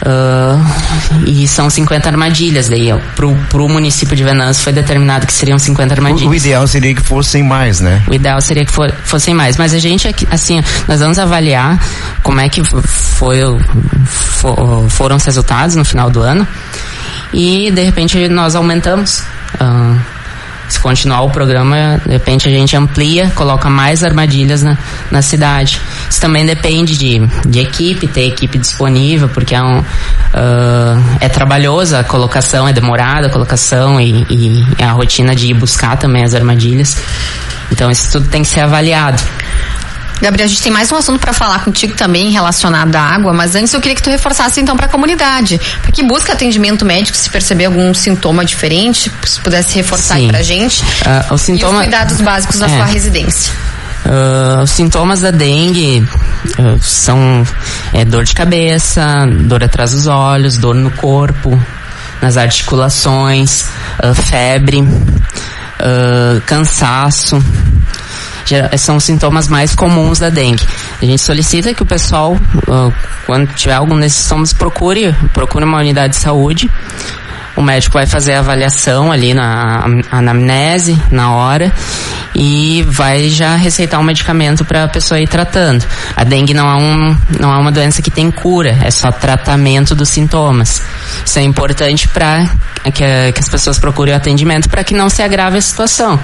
Uh, 0.00 1.24
e 1.26 1.48
são 1.48 1.68
50 1.68 2.08
armadilhas 2.08 2.68
daí. 2.68 2.88
Pro, 3.16 3.34
pro 3.48 3.68
município 3.68 4.16
de 4.16 4.22
Venâncio 4.22 4.62
foi 4.62 4.72
determinado 4.72 5.26
que 5.26 5.32
seriam 5.32 5.58
50 5.58 5.94
armadilhas. 5.94 6.28
O, 6.28 6.30
o 6.30 6.34
ideal 6.34 6.66
seria 6.66 6.94
que 6.94 7.02
fossem 7.02 7.42
mais, 7.42 7.80
né? 7.80 8.02
O 8.06 8.14
ideal 8.14 8.40
seria 8.40 8.64
que 8.64 8.72
for, 8.72 8.92
fossem 9.04 9.34
mais. 9.34 9.56
Mas 9.56 9.74
a 9.74 9.78
gente, 9.78 10.08
assim, 10.30 10.62
nós 10.86 11.00
vamos 11.00 11.18
avaliar 11.18 11.80
como 12.22 12.40
é 12.40 12.48
que 12.48 12.62
foi, 12.64 13.38
for, 14.04 14.88
foram 14.88 15.16
os 15.16 15.24
resultados 15.24 15.74
no 15.74 15.84
final 15.84 16.10
do 16.10 16.20
ano. 16.20 16.46
E 17.32 17.70
de 17.70 17.82
repente 17.82 18.28
nós 18.28 18.54
aumentamos. 18.54 19.22
Uh, 19.60 20.17
se 20.68 20.78
continuar 20.80 21.22
o 21.22 21.30
programa, 21.30 22.00
de 22.04 22.12
repente 22.12 22.48
a 22.48 22.50
gente 22.50 22.76
amplia, 22.76 23.30
coloca 23.34 23.70
mais 23.70 24.04
armadilhas 24.04 24.62
na, 24.62 24.76
na 25.10 25.22
cidade. 25.22 25.80
Isso 26.08 26.20
também 26.20 26.44
depende 26.44 26.96
de, 26.96 27.20
de 27.46 27.60
equipe, 27.60 28.06
ter 28.06 28.26
equipe 28.26 28.58
disponível, 28.58 29.28
porque 29.28 29.54
é, 29.54 29.62
um, 29.62 29.78
uh, 29.78 29.84
é 31.20 31.28
trabalhosa 31.28 32.00
a 32.00 32.04
colocação, 32.04 32.68
é 32.68 32.72
demorada 32.72 33.28
a 33.28 33.30
colocação 33.30 34.00
e, 34.00 34.26
e 34.28 34.82
a 34.82 34.92
rotina 34.92 35.34
de 35.34 35.48
ir 35.48 35.54
buscar 35.54 35.96
também 35.96 36.24
as 36.24 36.34
armadilhas. 36.34 36.96
Então 37.70 37.90
isso 37.90 38.12
tudo 38.12 38.28
tem 38.28 38.42
que 38.42 38.48
ser 38.48 38.60
avaliado. 38.60 39.22
Gabriel, 40.20 40.46
a 40.46 40.48
gente 40.48 40.62
tem 40.62 40.72
mais 40.72 40.90
um 40.90 40.96
assunto 40.96 41.20
para 41.20 41.32
falar 41.32 41.64
contigo 41.64 41.94
também 41.94 42.30
relacionado 42.30 42.94
à 42.96 43.00
água, 43.00 43.32
mas 43.32 43.54
antes 43.54 43.72
eu 43.72 43.80
queria 43.80 43.94
que 43.94 44.02
tu 44.02 44.10
reforçasse 44.10 44.60
então 44.60 44.76
para 44.76 44.86
a 44.86 44.88
comunidade, 44.88 45.60
para 45.80 45.92
que 45.92 46.02
busca 46.02 46.32
atendimento 46.32 46.84
médico 46.84 47.16
se 47.16 47.30
perceber 47.30 47.66
algum 47.66 47.94
sintoma 47.94 48.44
diferente, 48.44 49.12
se 49.24 49.40
pudesse 49.40 49.76
reforçar 49.76 50.16
Sim. 50.16 50.22
aí 50.22 50.28
pra 50.28 50.42
gente. 50.42 50.82
Uh, 50.82 51.34
o 51.34 51.38
sintoma... 51.38 51.72
E 51.72 51.76
os 51.76 51.82
cuidados 51.82 52.20
básicos 52.20 52.58
da 52.58 52.66
é. 52.66 52.76
sua 52.76 52.84
residência. 52.84 53.52
Uh, 54.04 54.62
os 54.62 54.70
sintomas 54.70 55.20
da 55.20 55.30
dengue 55.30 56.06
uh, 56.58 56.78
são 56.80 57.46
é, 57.92 58.04
dor 58.04 58.24
de 58.24 58.34
cabeça, 58.34 59.26
dor 59.42 59.62
atrás 59.62 59.92
dos 59.92 60.06
olhos, 60.06 60.56
dor 60.56 60.74
no 60.74 60.90
corpo, 60.92 61.60
nas 62.20 62.36
articulações, 62.36 63.66
uh, 64.02 64.14
febre, 64.14 64.82
cansaço 66.44 67.40
são 68.76 68.96
os 68.96 69.04
sintomas 69.04 69.48
mais 69.48 69.74
comuns 69.74 70.18
da 70.18 70.30
dengue. 70.30 70.64
A 71.00 71.04
gente 71.04 71.20
solicita 71.20 71.74
que 71.74 71.82
o 71.82 71.86
pessoal, 71.86 72.32
uh, 72.32 72.92
quando 73.26 73.52
tiver 73.54 73.74
algum 73.74 73.98
desses 73.98 74.22
sintomas, 74.22 74.52
procure, 74.52 75.14
procure 75.32 75.64
uma 75.64 75.78
unidade 75.78 76.14
de 76.14 76.20
saúde. 76.20 76.70
O 77.56 77.62
médico 77.62 77.94
vai 77.94 78.06
fazer 78.06 78.34
a 78.34 78.38
avaliação 78.38 79.10
ali 79.10 79.34
na 79.34 79.84
anamnese, 80.12 80.96
na 81.10 81.32
hora, 81.32 81.72
e 82.32 82.84
vai 82.86 83.28
já 83.28 83.56
receitar 83.56 83.98
um 83.98 84.04
medicamento 84.04 84.64
para 84.64 84.84
a 84.84 84.88
pessoa 84.88 85.18
ir 85.18 85.26
tratando. 85.26 85.84
A 86.14 86.22
dengue 86.22 86.54
não 86.54 86.70
é, 86.70 86.76
um, 86.76 87.16
não 87.40 87.52
é 87.52 87.58
uma 87.58 87.72
doença 87.72 88.00
que 88.00 88.12
tem 88.12 88.30
cura, 88.30 88.78
é 88.84 88.92
só 88.92 89.10
tratamento 89.10 89.92
dos 89.92 90.08
sintomas. 90.08 90.80
Isso 91.26 91.40
é 91.40 91.42
importante 91.42 92.06
para 92.06 92.48
que, 92.84 93.32
que 93.32 93.40
as 93.40 93.48
pessoas 93.48 93.76
procurem 93.76 94.14
atendimento 94.14 94.68
para 94.68 94.84
que 94.84 94.94
não 94.94 95.08
se 95.08 95.20
agrave 95.20 95.58
a 95.58 95.60
situação 95.60 96.20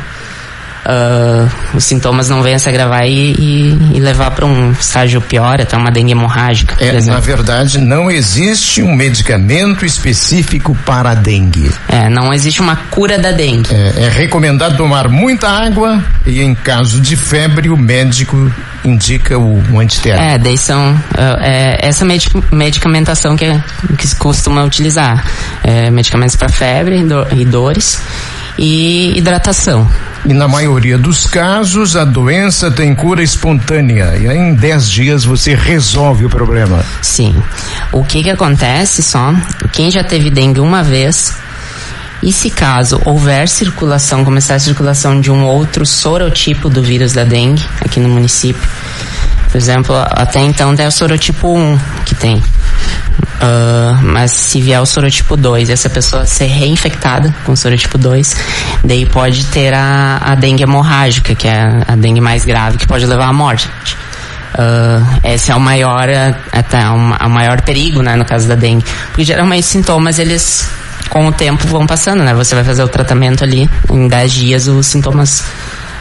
uh, 0.85 1.77
os 1.77 1.85
sintomas 1.85 2.29
não 2.29 2.43
venham 2.43 2.57
a 2.57 2.59
se 2.59 2.69
agravar 2.69 3.07
e, 3.07 3.33
e, 3.33 3.97
e 3.97 4.01
levar 4.01 4.31
para 4.31 4.47
um 4.47 4.73
estágio 4.73 5.21
pior, 5.21 5.61
até 5.61 5.77
uma 5.77 5.91
dengue 5.91 6.13
hemorrágica. 6.13 6.77
É, 6.79 7.01
na 7.01 7.21
verdade, 7.21 7.79
não 7.79 8.11
existe 8.11 8.83
um 8.83 8.95
medicamento 8.95 9.85
específico 9.85 10.77
para 10.87 11.11
a 11.11 11.15
dengue. 11.15 11.71
É, 11.89 12.09
não 12.09 12.33
existe 12.33 12.61
uma 12.61 12.77
cura 12.77 13.19
da 13.19 13.33
dengue. 13.33 13.69
É, 13.73 14.05
é 14.05 14.09
recomendado 14.09 14.77
tomar 14.77 15.09
muita 15.09 15.49
água 15.49 16.03
e, 16.27 16.41
em 16.41 16.55
caso 16.55 17.01
de 17.01 17.17
febre, 17.17 17.69
o 17.69 17.77
médico 17.77 18.51
indica 18.85 19.39
o, 19.39 19.63
o 19.73 19.81
antitérmico. 19.81 20.25
É, 20.25 20.39
daí 20.39 20.59
são 20.59 20.93
uh, 20.93 21.41
é, 21.41 21.79
essa 21.81 22.05
medic 22.05 22.35
medicamentação 22.53 23.37
que, 23.37 23.47
que 23.97 24.07
se 24.07 24.17
costuma 24.17 24.63
utilizar. 24.65 25.25
É, 25.63 25.91
medicamentos 25.91 26.37
para 26.37 26.49
febre 26.49 27.03
do, 27.03 27.27
e 27.35 27.45
dores 27.45 28.01
e 28.59 29.17
hidratação. 29.17 29.89
E 30.27 30.33
na 30.33 30.49
maioria 30.49 30.97
dos 30.97 31.27
casos, 31.27 31.97
a 31.97 32.05
doença 32.05 32.71
tem 32.71 32.95
cura 32.95 33.23
espontânea. 33.23 34.17
E 34.17 34.27
aí, 34.27 34.39
em 34.39 34.55
10 34.55 34.91
dias 34.91 35.25
você 35.25 35.55
resolve 35.55 36.25
o 36.25 36.31
problema. 36.31 36.83
Sim. 37.03 37.35
O 37.93 38.03
que 38.03 38.23
que 38.23 38.31
acontece 38.31 39.03
só? 39.03 39.35
Quem 39.73 39.91
já 39.91 40.03
teve 40.03 40.31
dengue 40.31 40.61
uma 40.61 40.83
vez, 40.83 41.37
e 42.23 42.33
se 42.33 42.49
caso 42.49 43.01
houver 43.05 43.47
circulação, 43.49 44.25
começar 44.25 44.55
a 44.55 44.59
circulação 44.59 45.21
de 45.21 45.31
um 45.31 45.45
outro 45.45 45.85
sorotipo 45.85 46.71
do 46.71 46.83
vírus 46.83 47.13
da 47.13 47.25
dengue 47.25 47.63
aqui 47.85 48.01
no 48.01 48.09
município, 48.09 48.67
por 49.51 49.59
exemplo, 49.59 49.95
até 49.95 50.41
então 50.41 50.75
tem 50.75 50.87
o 50.87 50.91
sorotipo 50.91 51.55
1 51.55 51.79
que 52.07 52.15
tem. 52.15 52.43
Uh, 53.35 54.01
mas 54.03 54.31
se 54.31 54.61
vier 54.61 54.81
o 54.81 54.87
sorotipo 54.87 55.37
2 55.37 55.69
e 55.69 55.73
essa 55.73 55.91
pessoa 55.91 56.25
ser 56.25 56.47
reinfectada 56.47 57.35
com 57.45 57.55
sorotipo 57.57 57.99
2, 57.99 58.37
daí 58.85 59.05
pode 59.07 59.47
ter 59.47 59.75
a, 59.75 60.19
a 60.23 60.35
dengue 60.35 60.63
hemorrágica, 60.63 61.35
que 61.35 61.49
é 61.49 61.83
a 61.87 61.97
dengue 61.97 62.21
mais 62.21 62.45
grave, 62.45 62.79
que 62.79 62.87
pode 62.87 63.05
levar 63.05 63.29
à 63.29 63.33
morte. 63.33 63.69
Uh, 64.55 65.05
esse 65.25 65.51
é 65.51 65.55
o 65.55 65.61
maior, 65.61 66.09
até 66.53 66.89
o 66.89 67.29
maior 67.29 67.61
perigo, 67.63 68.03
né, 68.03 68.15
no 68.15 68.25
caso 68.25 68.47
da 68.47 68.55
dengue. 68.55 68.85
Porque 69.09 69.25
geralmente 69.25 69.65
os 69.65 69.67
sintomas, 69.67 70.19
eles, 70.19 70.71
com 71.11 71.27
o 71.27 71.33
tempo, 71.33 71.67
vão 71.67 71.87
passando, 71.87 72.23
né? 72.23 72.33
Você 72.35 72.55
vai 72.55 72.63
fazer 72.63 72.85
o 72.85 72.89
tratamento 72.89 73.43
ali, 73.43 73.69
em 73.91 74.07
10 74.07 74.33
dias 74.33 74.69
os 74.69 74.87
sintomas 74.87 75.45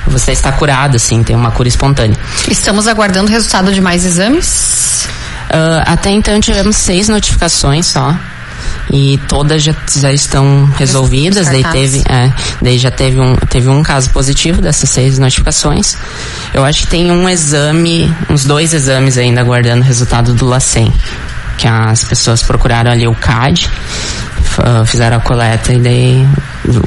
você 0.05 0.33
está 0.33 0.51
curado, 0.51 0.97
assim, 0.97 1.23
tem 1.23 1.35
uma 1.35 1.51
cura 1.51 1.67
espontânea. 1.67 2.17
Estamos 2.49 2.87
aguardando 2.87 3.29
o 3.29 3.31
resultado 3.31 3.73
de 3.73 3.81
mais 3.81 4.05
exames? 4.05 5.07
Uh, 5.49 5.83
até 5.85 6.09
então 6.11 6.39
tivemos 6.39 6.75
seis 6.77 7.09
notificações 7.09 7.85
só 7.85 8.15
e 8.91 9.19
todas 9.27 9.63
já, 9.63 9.75
já 9.99 10.11
estão 10.11 10.65
resolvidas. 10.77 11.47
Daí 11.47 11.63
teve, 11.63 12.03
é, 12.07 12.31
daí 12.61 12.77
já 12.77 12.91
teve 12.91 13.19
um, 13.19 13.35
teve 13.35 13.69
um 13.69 13.81
caso 13.83 14.09
positivo 14.09 14.61
dessas 14.61 14.89
seis 14.89 15.17
notificações. 15.19 15.95
Eu 16.53 16.63
acho 16.63 16.81
que 16.81 16.87
tem 16.87 17.11
um 17.11 17.27
exame, 17.29 18.13
uns 18.29 18.45
dois 18.45 18.73
exames 18.73 19.17
ainda 19.17 19.41
aguardando 19.41 19.81
o 19.81 19.85
resultado 19.85 20.33
do 20.33 20.45
LACEN. 20.45 20.91
Que 21.57 21.67
as 21.67 22.03
pessoas 22.03 22.43
procuraram 22.43 22.91
ali 22.91 23.07
o 23.07 23.15
CAD 23.15 23.69
uh, 24.59 24.85
fizeram 24.85 25.17
a 25.17 25.19
coleta 25.19 25.73
e 25.73 25.79
daí 25.79 26.27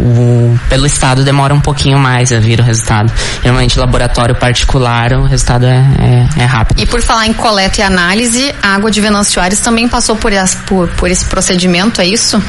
o, 0.01 0.59
pelo 0.69 0.87
estado 0.87 1.25
demora 1.25 1.55
um 1.55 1.61
pouquinho 1.61 1.99
mais 1.99 2.33
a 2.33 2.39
vir 2.39 2.61
o 2.61 2.63
resultado. 2.63 3.13
Geralmente 3.43 3.79
laboratório 3.79 4.35
particular 4.35 5.13
o 5.15 5.25
resultado 5.25 5.67
é, 5.67 5.85
é, 5.99 6.43
é, 6.43 6.45
rápido. 6.45 6.81
E 6.81 6.87
por 6.87 7.03
falar 7.03 7.27
em 7.27 7.33
coleta 7.33 7.81
e 7.81 7.85
análise, 7.85 8.55
a 8.63 8.75
água 8.75 8.91
de 8.91 9.01
Venâncio 9.01 9.41
Aires 9.41 9.61
também 9.61 9.89
passou 9.89 10.17
por, 10.17 10.33
as, 10.33 10.55
por, 10.55 10.89
por 10.91 11.11
esse 11.11 11.25
procedimento, 11.25 12.01
é 12.01 12.07
isso? 12.07 12.43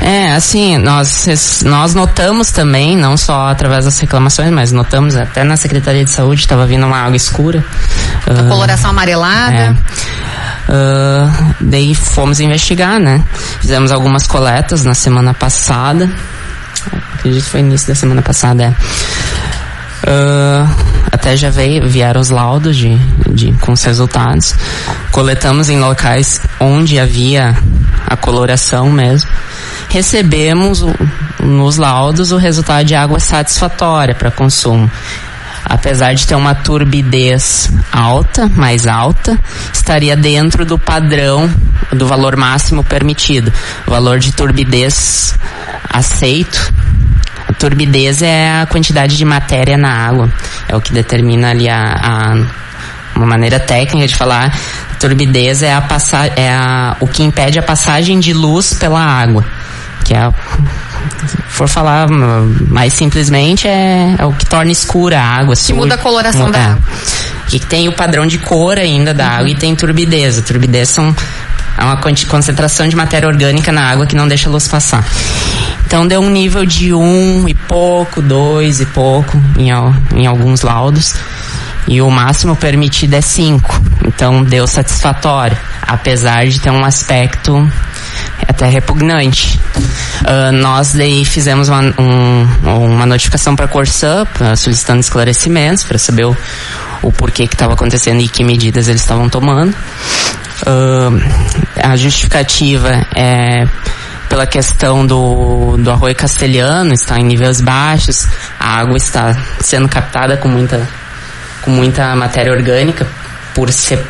É, 0.00 0.32
assim, 0.32 0.78
nós, 0.78 1.62
nós 1.64 1.94
notamos 1.94 2.50
também, 2.50 2.96
não 2.96 3.16
só 3.16 3.48
através 3.48 3.84
das 3.84 3.98
reclamações, 3.98 4.50
mas 4.50 4.72
notamos 4.72 5.16
até 5.16 5.44
na 5.44 5.56
Secretaria 5.56 6.04
de 6.04 6.10
Saúde 6.10 6.40
estava 6.40 6.66
vindo 6.66 6.86
uma 6.86 6.98
água 6.98 7.16
escura. 7.16 7.64
A 8.26 8.42
uh, 8.42 8.48
coloração 8.48 8.90
amarelada. 8.90 9.52
É. 9.52 9.76
Uh, 10.68 11.54
daí 11.60 11.94
fomos 11.94 12.40
investigar, 12.40 13.00
né? 13.00 13.24
Fizemos 13.60 13.90
algumas 13.90 14.26
coletas 14.26 14.84
na 14.84 14.94
semana 14.94 15.34
passada. 15.34 16.10
Acredito 17.14 17.44
que 17.44 17.50
foi 17.50 17.60
início 17.60 17.88
da 17.88 17.94
semana 17.94 18.22
passada, 18.22 18.64
é. 18.64 18.74
Uh, 20.04 20.68
até 21.12 21.36
já 21.36 21.50
veio, 21.50 21.88
vieram 21.88 22.20
os 22.20 22.30
laudos 22.30 22.76
de, 22.76 22.96
de, 23.30 23.52
com 23.60 23.72
os 23.72 23.84
resultados. 23.84 24.54
Coletamos 25.12 25.68
em 25.68 25.78
locais 25.78 26.40
onde 26.58 26.98
havia 26.98 27.56
a 28.06 28.16
coloração 28.16 28.90
mesmo. 28.90 29.30
Recebemos 29.88 30.82
o, 30.82 30.92
nos 31.40 31.76
laudos 31.76 32.32
o 32.32 32.36
resultado 32.36 32.84
de 32.84 32.94
água 32.94 33.20
satisfatória 33.20 34.14
para 34.14 34.30
consumo 34.30 34.90
apesar 35.64 36.14
de 36.14 36.26
ter 36.26 36.34
uma 36.34 36.54
turbidez 36.54 37.70
alta, 37.92 38.48
mais 38.48 38.86
alta, 38.86 39.38
estaria 39.72 40.16
dentro 40.16 40.64
do 40.64 40.78
padrão 40.78 41.50
do 41.92 42.06
valor 42.06 42.36
máximo 42.36 42.82
permitido. 42.82 43.52
O 43.86 43.90
valor 43.90 44.18
de 44.18 44.32
turbidez 44.32 45.34
aceito. 45.88 46.72
A 47.48 47.52
turbidez 47.52 48.22
é 48.22 48.62
a 48.62 48.66
quantidade 48.66 49.16
de 49.16 49.24
matéria 49.24 49.76
na 49.76 49.92
água. 49.92 50.32
É 50.68 50.76
o 50.76 50.80
que 50.80 50.92
determina 50.92 51.50
ali 51.50 51.68
a, 51.68 51.82
a 51.82 52.62
uma 53.14 53.26
maneira 53.26 53.60
técnica 53.60 54.06
de 54.06 54.16
falar. 54.16 54.52
Turbidez 54.98 55.62
é 55.62 55.74
a 55.74 55.80
passar, 55.80 56.38
é 56.38 56.50
a, 56.50 56.96
o 57.00 57.06
que 57.06 57.22
impede 57.22 57.58
a 57.58 57.62
passagem 57.62 58.20
de 58.20 58.32
luz 58.32 58.74
pela 58.74 59.00
água, 59.00 59.44
que 60.04 60.14
é 60.14 60.18
a 60.18 60.34
for 61.48 61.68
falar 61.68 62.08
mais 62.08 62.94
simplesmente, 62.94 63.68
é, 63.68 64.16
é 64.18 64.24
o 64.24 64.32
que 64.32 64.46
torna 64.46 64.72
escura 64.72 65.20
a 65.20 65.24
água. 65.24 65.54
Que 65.54 65.72
muda 65.72 65.94
a 65.94 65.98
coloração 65.98 66.50
da 66.50 66.58
é. 66.58 66.62
água. 66.62 66.82
Que 67.48 67.60
tem 67.60 67.88
o 67.88 67.92
padrão 67.92 68.26
de 68.26 68.38
cor 68.38 68.78
ainda 68.78 69.12
da 69.12 69.24
uhum. 69.24 69.36
água 69.36 69.50
e 69.50 69.54
tem 69.54 69.74
turbidez. 69.74 70.38
A 70.38 70.42
turbidez 70.42 70.88
são 70.88 71.14
é 71.76 71.84
uma 71.84 71.96
concentração 71.96 72.86
de 72.86 72.94
matéria 72.94 73.26
orgânica 73.26 73.72
na 73.72 73.88
água 73.88 74.06
que 74.06 74.14
não 74.14 74.28
deixa 74.28 74.48
a 74.48 74.52
luz 74.52 74.68
passar. 74.68 75.04
Então 75.86 76.06
deu 76.06 76.20
um 76.20 76.30
nível 76.30 76.64
de 76.66 76.92
um 76.92 77.48
e 77.48 77.54
pouco, 77.54 78.20
dois 78.20 78.80
e 78.80 78.86
pouco 78.86 79.40
em, 79.58 79.70
em 80.14 80.26
alguns 80.26 80.62
laudos. 80.62 81.14
E 81.88 82.00
o 82.00 82.10
máximo 82.10 82.54
permitido 82.54 83.14
é 83.14 83.20
5. 83.20 83.82
Então 84.06 84.44
deu 84.44 84.66
satisfatório, 84.66 85.56
apesar 85.82 86.46
de 86.46 86.60
ter 86.60 86.70
um 86.70 86.84
aspecto 86.84 87.68
até 88.52 88.68
repugnante. 88.68 89.58
Uh, 90.20 90.52
nós 90.52 90.92
daí 90.92 91.24
fizemos 91.24 91.68
uma, 91.68 91.82
um, 91.98 92.46
uma 92.64 93.06
notificação 93.06 93.56
para 93.56 93.64
a 93.64 93.68
Corsã, 93.68 94.24
solicitando 94.56 95.00
esclarecimentos 95.00 95.82
para 95.82 95.98
saber 95.98 96.26
o, 96.26 96.36
o 97.02 97.10
porquê 97.10 97.46
que 97.48 97.54
estava 97.54 97.72
acontecendo 97.72 98.20
e 98.20 98.28
que 98.28 98.44
medidas 98.44 98.88
eles 98.88 99.00
estavam 99.00 99.28
tomando. 99.28 99.74
Uh, 100.62 101.20
a 101.82 101.96
justificativa 101.96 103.04
é 103.16 103.66
pela 104.28 104.46
questão 104.46 105.06
do, 105.06 105.76
do 105.76 105.90
arroio 105.90 106.14
castelhano, 106.14 106.94
está 106.94 107.18
em 107.18 107.24
níveis 107.24 107.60
baixos, 107.60 108.26
a 108.58 108.78
água 108.78 108.96
está 108.96 109.36
sendo 109.60 109.88
captada 109.88 110.36
com 110.38 110.48
muita, 110.48 110.88
com 111.60 111.70
muita 111.70 112.14
matéria 112.16 112.52
orgânica, 112.52 113.06
por, 113.54 113.70
ser, 113.70 114.02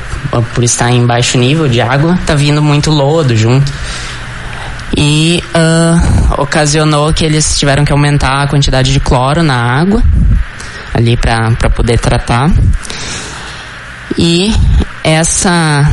por 0.55 0.63
estar 0.63 0.93
em 0.93 1.05
baixo 1.05 1.37
nível 1.39 1.67
de 1.67 1.81
água, 1.81 2.15
está 2.21 2.37
vindo 2.37 2.63
muito 2.63 2.89
lodo 2.91 3.35
junto 3.35 3.73
e 4.97 5.43
uh, 5.55 6.43
ocasionou 6.43 7.13
que 7.13 7.25
eles 7.25 7.59
tiveram 7.59 7.85
que 7.85 7.93
aumentar 7.93 8.43
a 8.43 8.47
quantidade 8.47 8.93
de 8.93 9.01
cloro 9.01 9.43
na 9.43 9.55
água 9.55 10.03
ali 10.95 11.17
para 11.17 11.71
poder 11.71 11.99
tratar. 11.99 12.51
E 14.19 14.55
essa 15.03 15.91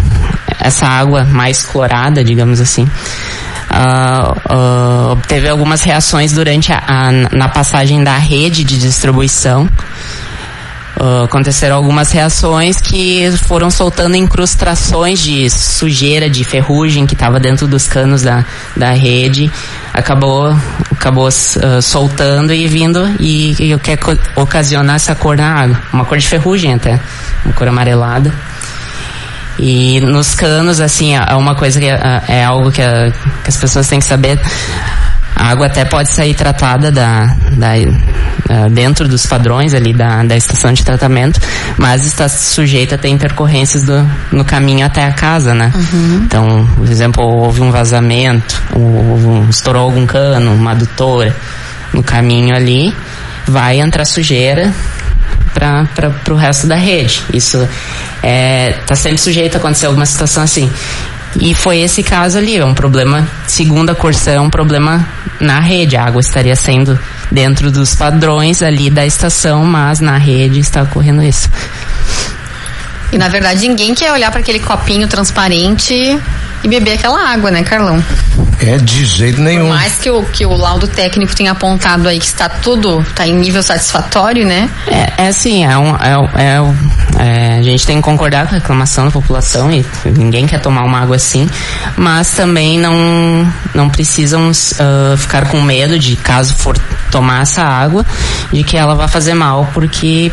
essa 0.59 0.85
água 0.85 1.23
mais 1.23 1.65
clorada 1.65 2.21
digamos 2.23 2.59
assim 2.59 2.83
uh, 3.71 5.13
uh, 5.13 5.21
teve 5.27 5.47
algumas 5.47 5.83
reações 5.83 6.33
durante 6.33 6.73
a, 6.73 6.83
a, 6.85 7.11
na 7.11 7.47
passagem 7.47 8.03
da 8.03 8.17
rede 8.17 8.63
de 8.63 8.77
distribuição 8.77 9.69
Uh, 10.97 11.23
aconteceram 11.23 11.75
algumas 11.75 12.11
reações 12.11 12.81
que 12.81 13.31
foram 13.47 13.71
soltando 13.71 14.15
incrustações 14.15 15.19
de 15.19 15.49
sujeira, 15.49 16.29
de 16.29 16.43
ferrugem 16.43 17.05
que 17.05 17.13
estava 17.13 17.39
dentro 17.39 17.67
dos 17.67 17.87
canos 17.87 18.21
da, 18.21 18.43
da 18.75 18.91
rede. 18.91 19.49
Acabou, 19.93 20.53
acabou 20.91 21.27
uh, 21.27 21.81
soltando 21.81 22.53
e 22.53 22.67
vindo 22.67 23.07
e, 23.19 23.73
o 23.73 23.79
que 23.79 23.97
ocasiona 24.35 24.95
essa 24.95 25.15
cor 25.15 25.37
na 25.37 25.53
água. 25.53 25.81
Uma 25.93 26.03
cor 26.03 26.17
de 26.17 26.27
ferrugem 26.27 26.73
até, 26.73 26.99
uma 27.45 27.53
cor 27.53 27.67
amarelada. 27.67 28.33
E 29.57 29.99
nos 29.99 30.35
canos, 30.35 30.79
assim, 30.79 31.15
é 31.15 31.35
uma 31.35 31.53
coisa 31.53 31.79
que 31.79 31.85
é, 31.85 32.23
é 32.29 32.43
algo 32.43 32.71
que, 32.71 32.81
a, 32.81 33.11
que 33.43 33.49
as 33.49 33.57
pessoas 33.57 33.87
têm 33.87 33.99
que 33.99 34.05
saber 34.05 34.39
a 35.39 35.51
água 35.51 35.67
até 35.67 35.85
pode 35.85 36.09
sair 36.09 36.33
tratada 36.33 36.91
da, 36.91 37.33
da, 37.53 37.69
uh, 37.77 38.69
dentro 38.69 39.07
dos 39.07 39.25
padrões 39.25 39.73
ali 39.73 39.93
da, 39.93 40.21
da 40.21 40.35
estação 40.35 40.73
de 40.73 40.83
tratamento, 40.83 41.39
mas 41.77 42.05
está 42.05 42.27
sujeita 42.27 42.95
a 42.95 42.97
ter 42.97 43.07
intercorrências 43.07 43.83
do, 43.83 44.05
no 44.33 44.43
caminho 44.43 44.85
até 44.85 45.05
a 45.05 45.13
casa, 45.13 45.53
né? 45.53 45.71
Uhum. 45.73 46.21
Então, 46.25 46.69
por 46.75 46.89
exemplo, 46.89 47.23
houve 47.23 47.61
um 47.61 47.71
vazamento, 47.71 48.61
houve, 48.73 49.49
estourou 49.49 49.83
algum 49.83 50.05
cano, 50.05 50.53
uma 50.53 50.71
adutora 50.71 51.33
no 51.93 52.03
caminho 52.03 52.53
ali, 52.53 52.93
vai 53.47 53.79
entrar 53.79 54.03
sujeira 54.03 54.73
para 55.53 56.33
o 56.33 56.35
resto 56.35 56.67
da 56.67 56.75
rede. 56.75 57.23
Isso 57.33 57.57
está 57.57 58.27
é, 58.27 58.73
tá 58.85 58.95
sempre 58.95 59.19
sujeito 59.19 59.55
a 59.55 59.57
acontecer 59.57 59.85
alguma 59.85 60.05
situação 60.05 60.43
assim. 60.43 60.69
E 61.39 61.53
foi 61.53 61.79
esse 61.79 62.01
caso 62.01 62.37
ali, 62.37 62.57
é 62.57 62.65
um 62.65 62.73
problema, 62.73 63.27
segundo 63.47 63.91
a 63.91 63.95
Corsã, 63.95 64.31
é 64.31 64.41
um 64.41 64.49
problema 64.49 65.07
na 65.39 65.59
rede. 65.59 65.95
A 65.95 66.05
água 66.05 66.21
estaria 66.21 66.55
sendo 66.55 66.99
dentro 67.31 67.71
dos 67.71 67.95
padrões 67.95 68.63
ali 68.63 68.89
da 68.89 69.05
estação, 69.05 69.63
mas 69.63 69.99
na 69.99 70.17
rede 70.17 70.59
está 70.59 70.81
ocorrendo 70.81 71.21
isso. 71.21 71.49
E 73.11 73.17
na 73.17 73.27
verdade 73.27 73.67
ninguém 73.67 73.93
quer 73.95 74.11
olhar 74.11 74.31
para 74.31 74.39
aquele 74.39 74.59
copinho 74.59 75.07
transparente 75.07 76.19
e 76.63 76.67
beber 76.67 76.93
aquela 76.93 77.21
água, 77.21 77.51
né, 77.51 77.63
Carlão? 77.63 78.03
É, 78.59 78.77
de 78.77 79.05
jeito 79.05 79.41
nenhum. 79.41 79.67
Por 79.67 79.75
mais 79.75 79.95
que 79.95 80.09
o, 80.09 80.23
que 80.23 80.45
o 80.45 80.53
laudo 80.55 80.87
técnico 80.87 81.33
tenha 81.33 81.51
apontado 81.51 82.07
aí 82.09 82.19
que 82.19 82.25
está 82.25 82.49
tudo, 82.49 82.99
está 83.01 83.25
em 83.25 83.33
nível 83.33 83.63
satisfatório, 83.63 84.45
né? 84.45 84.69
É, 84.87 85.23
é 85.23 85.27
assim, 85.27 85.63
é, 85.63 85.77
um, 85.77 85.95
é, 85.95 86.13
é, 86.35 87.55
é, 87.55 87.59
a 87.59 87.63
gente 87.63 87.85
tem 87.85 87.97
que 87.97 88.03
concordar 88.03 88.47
com 88.47 88.55
a 88.55 88.57
reclamação 88.57 89.05
da 89.05 89.11
população 89.11 89.71
e 89.71 89.85
ninguém 90.17 90.45
quer 90.45 90.59
tomar 90.59 90.83
uma 90.83 90.99
água 90.99 91.15
assim, 91.15 91.49
mas 91.95 92.31
também 92.31 92.77
não, 92.77 92.93
não 93.73 93.89
precisam 93.89 94.51
uh, 94.51 95.17
ficar 95.17 95.47
com 95.47 95.61
medo 95.61 95.97
de, 95.97 96.17
caso 96.17 96.53
for 96.55 96.77
tomar 97.09 97.41
essa 97.41 97.63
água, 97.63 98.05
de 98.51 98.63
que 98.63 98.77
ela 98.77 98.95
vai 98.95 99.07
fazer 99.07 99.33
mal, 99.33 99.69
porque 99.73 100.31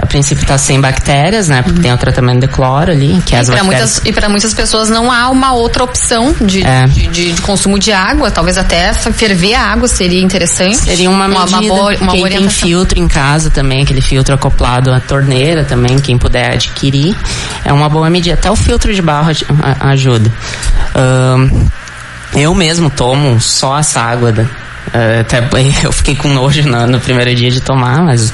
a 0.00 0.06
princípio 0.06 0.42
está 0.42 0.58
sem 0.58 0.80
bactérias, 0.80 1.48
né? 1.48 1.62
Porque 1.62 1.76
uhum. 1.76 1.82
tem 1.82 1.92
o 1.92 1.98
tratamento 1.98 2.40
de 2.40 2.48
cloro 2.48 2.90
ali, 2.90 3.20
que 3.24 3.34
e 3.34 3.38
as 3.38 3.48
bactérias... 3.48 3.66
Muitas, 3.66 4.02
e 4.04 4.12
para 4.12 4.28
muitas 4.28 4.54
pessoas 4.54 4.88
não 4.88 5.10
há 5.10 5.28
uma 5.30 5.52
outra 5.52 5.84
opção 5.84 6.34
de, 6.40 6.64
é. 6.64 6.86
de, 6.86 7.06
de, 7.08 7.32
de, 7.32 7.42
consumo 7.42 7.78
de 7.78 7.92
água, 7.92 8.30
talvez 8.30 8.56
até 8.56 8.92
ferver 8.92 9.54
a 9.54 9.62
água 9.62 9.88
seria 9.88 10.22
interessante. 10.22 10.78
Seria 10.78 11.10
uma 11.10 11.28
medida. 11.28 11.48
Uma, 11.48 11.60
boa, 11.60 11.96
uma 11.96 12.12
quem 12.12 12.28
tem 12.28 12.48
filtro 12.48 12.98
em 12.98 13.08
casa 13.08 13.50
também, 13.50 13.82
aquele 13.82 14.00
filtro 14.00 14.34
acoplado 14.34 14.92
à 14.92 15.00
torneira 15.00 15.64
também, 15.64 15.98
quem 15.98 16.18
puder 16.18 16.54
adquirir, 16.54 17.16
é 17.64 17.72
uma 17.72 17.88
boa 17.88 18.08
medida. 18.10 18.34
Até 18.34 18.50
o 18.50 18.56
filtro 18.56 18.94
de 18.94 19.02
barro 19.02 19.30
ajuda. 19.80 20.32
Um, 20.94 21.68
eu 22.34 22.54
mesmo 22.54 22.90
tomo 22.90 23.40
só 23.40 23.78
essa 23.78 24.00
água 24.00 24.32
da, 24.32 24.44
até 25.20 25.40
eu 25.82 25.92
fiquei 25.92 26.14
com 26.14 26.28
nojo 26.28 26.62
no, 26.68 26.86
no, 26.86 27.00
primeiro 27.00 27.34
dia 27.34 27.50
de 27.50 27.60
tomar, 27.60 28.02
mas 28.02 28.32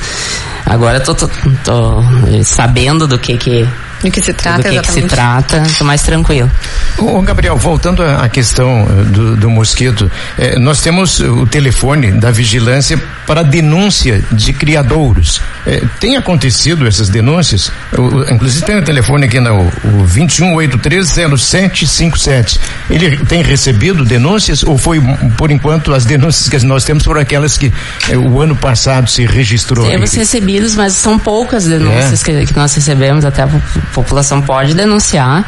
Agora 0.66 0.98
tô, 0.98 1.14
tô, 1.14 1.28
tô 1.62 2.02
sabendo 2.42 3.06
do 3.06 3.18
que 3.18 3.36
que 3.36 3.68
do 4.04 4.10
que 4.10 4.24
se 4.24 4.32
trata, 4.32 4.58
do 4.58 4.62
que, 4.64 4.68
exatamente. 4.74 5.02
que 5.02 5.08
se 5.08 5.08
trata, 5.08 5.62
tô 5.78 5.84
mais 5.84 6.02
tranquilo. 6.02 6.50
Ô, 6.98 7.20
Gabriel, 7.22 7.56
voltando 7.56 8.02
à 8.02 8.28
questão 8.28 8.86
eh, 8.88 9.04
do, 9.04 9.36
do 9.36 9.50
mosquito, 9.50 10.10
eh, 10.38 10.58
nós 10.58 10.80
temos 10.80 11.20
o 11.20 11.46
telefone 11.46 12.12
da 12.12 12.30
vigilância 12.30 13.00
para 13.26 13.42
denúncia 13.42 14.22
de 14.30 14.52
criadouros. 14.52 15.40
Eh, 15.66 15.82
tem 15.98 16.16
acontecido 16.16 16.86
essas 16.86 17.08
denúncias? 17.08 17.70
O, 17.96 18.32
inclusive 18.32 18.64
tem 18.64 18.76
o 18.76 18.82
telefone 18.82 19.24
aqui 19.26 19.40
no 19.40 19.54
o 19.64 20.06
21830757. 20.06 22.58
Ele 22.90 23.16
tem 23.24 23.42
recebido 23.42 24.04
denúncias 24.04 24.62
ou 24.62 24.76
foi, 24.76 25.00
por 25.36 25.50
enquanto, 25.50 25.94
as 25.94 26.04
denúncias 26.04 26.48
que 26.48 26.66
nós 26.66 26.84
temos 26.84 27.04
foram 27.04 27.20
aquelas 27.20 27.56
que 27.56 27.72
eh, 28.10 28.16
o 28.16 28.40
ano 28.40 28.56
passado 28.56 29.08
se 29.08 29.24
registrou? 29.24 29.86
Temos 29.86 30.12
recebidos, 30.14 30.74
mas 30.76 30.92
são 30.94 31.18
poucas 31.18 31.64
denúncias 31.64 32.22
É. 32.22 32.24
que, 32.24 32.46
que 32.46 32.56
nós 32.56 32.74
recebemos, 32.74 33.24
até 33.24 33.46
população 33.94 34.42
pode 34.42 34.74
denunciar, 34.74 35.44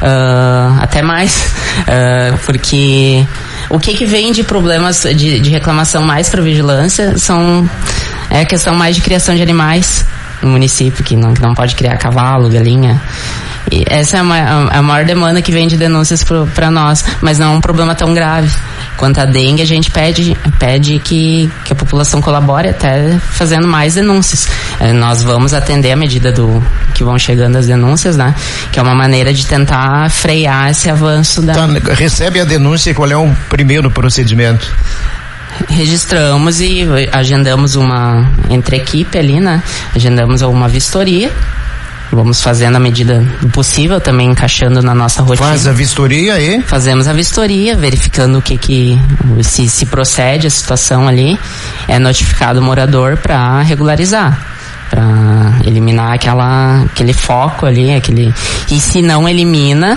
ah, 0.00 0.78
até 0.80 1.02
mais, 1.02 1.52
ah, 1.86 2.36
porque 2.44 3.26
o 3.68 3.78
que 3.78 3.94
que 3.94 4.06
vem 4.06 4.32
de 4.32 4.42
problemas 4.42 5.02
de, 5.02 5.38
de 5.38 5.50
reclamação 5.50 6.02
mais 6.02 6.28
para 6.28 6.42
vigilância 6.42 7.18
são 7.18 7.68
é 8.30 8.44
questão 8.44 8.74
mais 8.74 8.96
de 8.96 9.02
criação 9.02 9.34
de 9.34 9.42
animais 9.42 10.04
no 10.42 10.48
município, 10.48 11.04
que 11.04 11.16
não, 11.16 11.34
que 11.34 11.42
não 11.42 11.54
pode 11.54 11.74
criar 11.74 11.96
cavalo, 11.98 12.48
galinha. 12.48 13.00
E 13.70 13.84
essa 13.86 14.16
é 14.16 14.20
a, 14.20 14.78
a 14.78 14.82
maior 14.82 15.04
demanda 15.04 15.42
que 15.42 15.52
vem 15.52 15.68
de 15.68 15.76
denúncias 15.76 16.24
para 16.24 16.70
nós, 16.70 17.04
mas 17.20 17.38
não 17.38 17.52
é 17.54 17.56
um 17.56 17.60
problema 17.60 17.94
tão 17.94 18.14
grave. 18.14 18.50
Quanto 19.00 19.18
à 19.18 19.24
dengue, 19.24 19.62
a 19.62 19.66
gente 19.66 19.90
pede, 19.90 20.36
pede 20.58 20.98
que, 20.98 21.50
que 21.64 21.72
a 21.72 21.74
população 21.74 22.20
colabore 22.20 22.68
até 22.68 23.18
fazendo 23.30 23.66
mais 23.66 23.94
denúncias. 23.94 24.46
Eh, 24.78 24.92
nós 24.92 25.22
vamos 25.22 25.54
atender 25.54 25.90
à 25.90 25.96
medida 25.96 26.30
do 26.30 26.62
que 26.92 27.02
vão 27.02 27.18
chegando 27.18 27.56
as 27.56 27.66
denúncias, 27.66 28.18
né? 28.18 28.34
Que 28.70 28.78
é 28.78 28.82
uma 28.82 28.94
maneira 28.94 29.32
de 29.32 29.46
tentar 29.46 30.10
frear 30.10 30.70
esse 30.70 30.90
avanço 30.90 31.40
da. 31.40 31.54
Tá, 31.54 31.66
recebe 31.94 32.40
a 32.40 32.44
denúncia, 32.44 32.92
qual 32.92 33.10
é 33.10 33.16
o 33.16 33.34
primeiro 33.48 33.90
procedimento? 33.90 34.70
registramos 35.68 36.60
e 36.60 36.86
agendamos 37.12 37.76
uma 37.76 38.30
entre 38.48 38.76
equipe 38.76 39.18
ali, 39.18 39.40
né? 39.40 39.62
Agendamos 39.94 40.42
uma 40.42 40.68
vistoria. 40.68 41.30
Vamos 42.12 42.42
fazendo 42.42 42.76
à 42.76 42.80
medida 42.80 43.20
do 43.40 43.48
possível, 43.50 44.00
também 44.00 44.30
encaixando 44.30 44.82
na 44.82 44.94
nossa 44.94 45.22
rotina. 45.22 45.48
Faz 45.48 45.66
a 45.66 45.72
vistoria 45.72 46.40
e 46.40 46.60
Fazemos 46.62 47.06
a 47.06 47.12
vistoria, 47.12 47.76
verificando 47.76 48.38
o 48.38 48.42
que 48.42 48.58
que 48.58 49.00
se, 49.42 49.68
se 49.68 49.86
procede 49.86 50.46
a 50.46 50.50
situação 50.50 51.06
ali, 51.06 51.38
é 51.86 51.98
notificado 52.00 52.58
o 52.58 52.62
morador 52.62 53.16
para 53.16 53.62
regularizar, 53.62 54.36
para 54.90 55.60
eliminar 55.64 56.14
aquela 56.14 56.82
aquele 56.82 57.12
foco 57.12 57.64
ali, 57.64 57.94
aquele 57.94 58.34
e 58.68 58.80
se 58.80 59.00
não 59.02 59.28
elimina, 59.28 59.96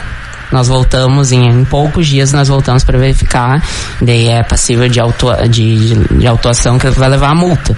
nós 0.51 0.67
voltamos 0.67 1.31
em, 1.31 1.49
em 1.49 1.65
poucos 1.65 2.07
dias 2.07 2.31
nós 2.31 2.47
voltamos 2.47 2.83
para 2.83 2.99
verificar, 2.99 3.59
daí 3.99 4.27
é 4.27 4.43
passível 4.43 4.87
de, 4.87 4.99
autua, 4.99 5.47
de, 5.49 5.95
de 5.95 6.27
autuação 6.27 6.77
que 6.77 6.87
vai 6.91 7.09
levar 7.09 7.31
a 7.31 7.35
multa. 7.35 7.75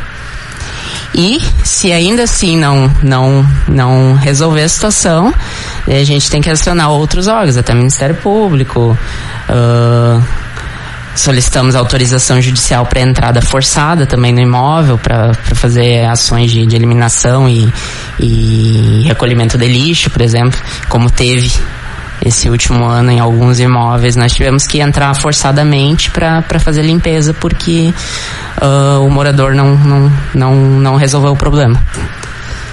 E 1.17 1.39
se 1.63 1.93
ainda 1.93 2.23
assim 2.23 2.58
não 2.58 2.91
não 3.01 3.45
não 3.67 4.15
resolver 4.15 4.63
a 4.63 4.69
situação, 4.69 5.34
eh, 5.88 6.01
a 6.01 6.04
gente 6.04 6.30
tem 6.30 6.41
que 6.41 6.49
acionar 6.49 6.89
outros 6.89 7.28
órgãos, 7.28 7.56
até 7.56 7.73
o 7.73 7.78
Ministério 7.78 8.15
Público. 8.15 8.97
ah, 9.47 10.21
solicitamos 11.15 11.75
autorização 11.75 12.41
judicial 12.41 12.86
para 12.86 12.99
entrada 12.99 13.41
forçada 13.41 14.06
também 14.06 14.34
no 14.34 14.41
imóvel 14.41 14.97
para 14.97 15.34
fazer 15.34 16.04
ações 16.06 16.51
de, 16.51 16.65
de 16.65 16.75
eliminação 16.75 17.47
e, 17.47 17.71
e 18.19 19.04
recolhimento 19.06 19.58
de 19.58 19.67
lixo, 19.67 20.10
por 20.10 20.21
exemplo, 20.21 20.60
como 20.89 21.10
teve 21.10 21.49
esse 22.23 22.49
último 22.49 22.86
ano 22.86 23.12
em 23.12 23.19
alguns 23.19 23.60
imóveis 23.60 24.15
nós 24.15 24.34
tivemos 24.34 24.65
que 24.65 24.80
entrar 24.80 25.13
forçadamente 25.15 26.10
para 26.12 26.60
fazer 26.60 26.82
limpeza 26.82 27.34
porque 27.34 27.93
ah, 28.62 28.99
o 28.99 29.10
morador 29.10 29.54
não, 29.54 29.75
não, 29.75 30.12
não, 30.34 30.56
não 30.56 30.95
resolveu 30.95 31.32
o 31.32 31.38
problema. 31.38 31.82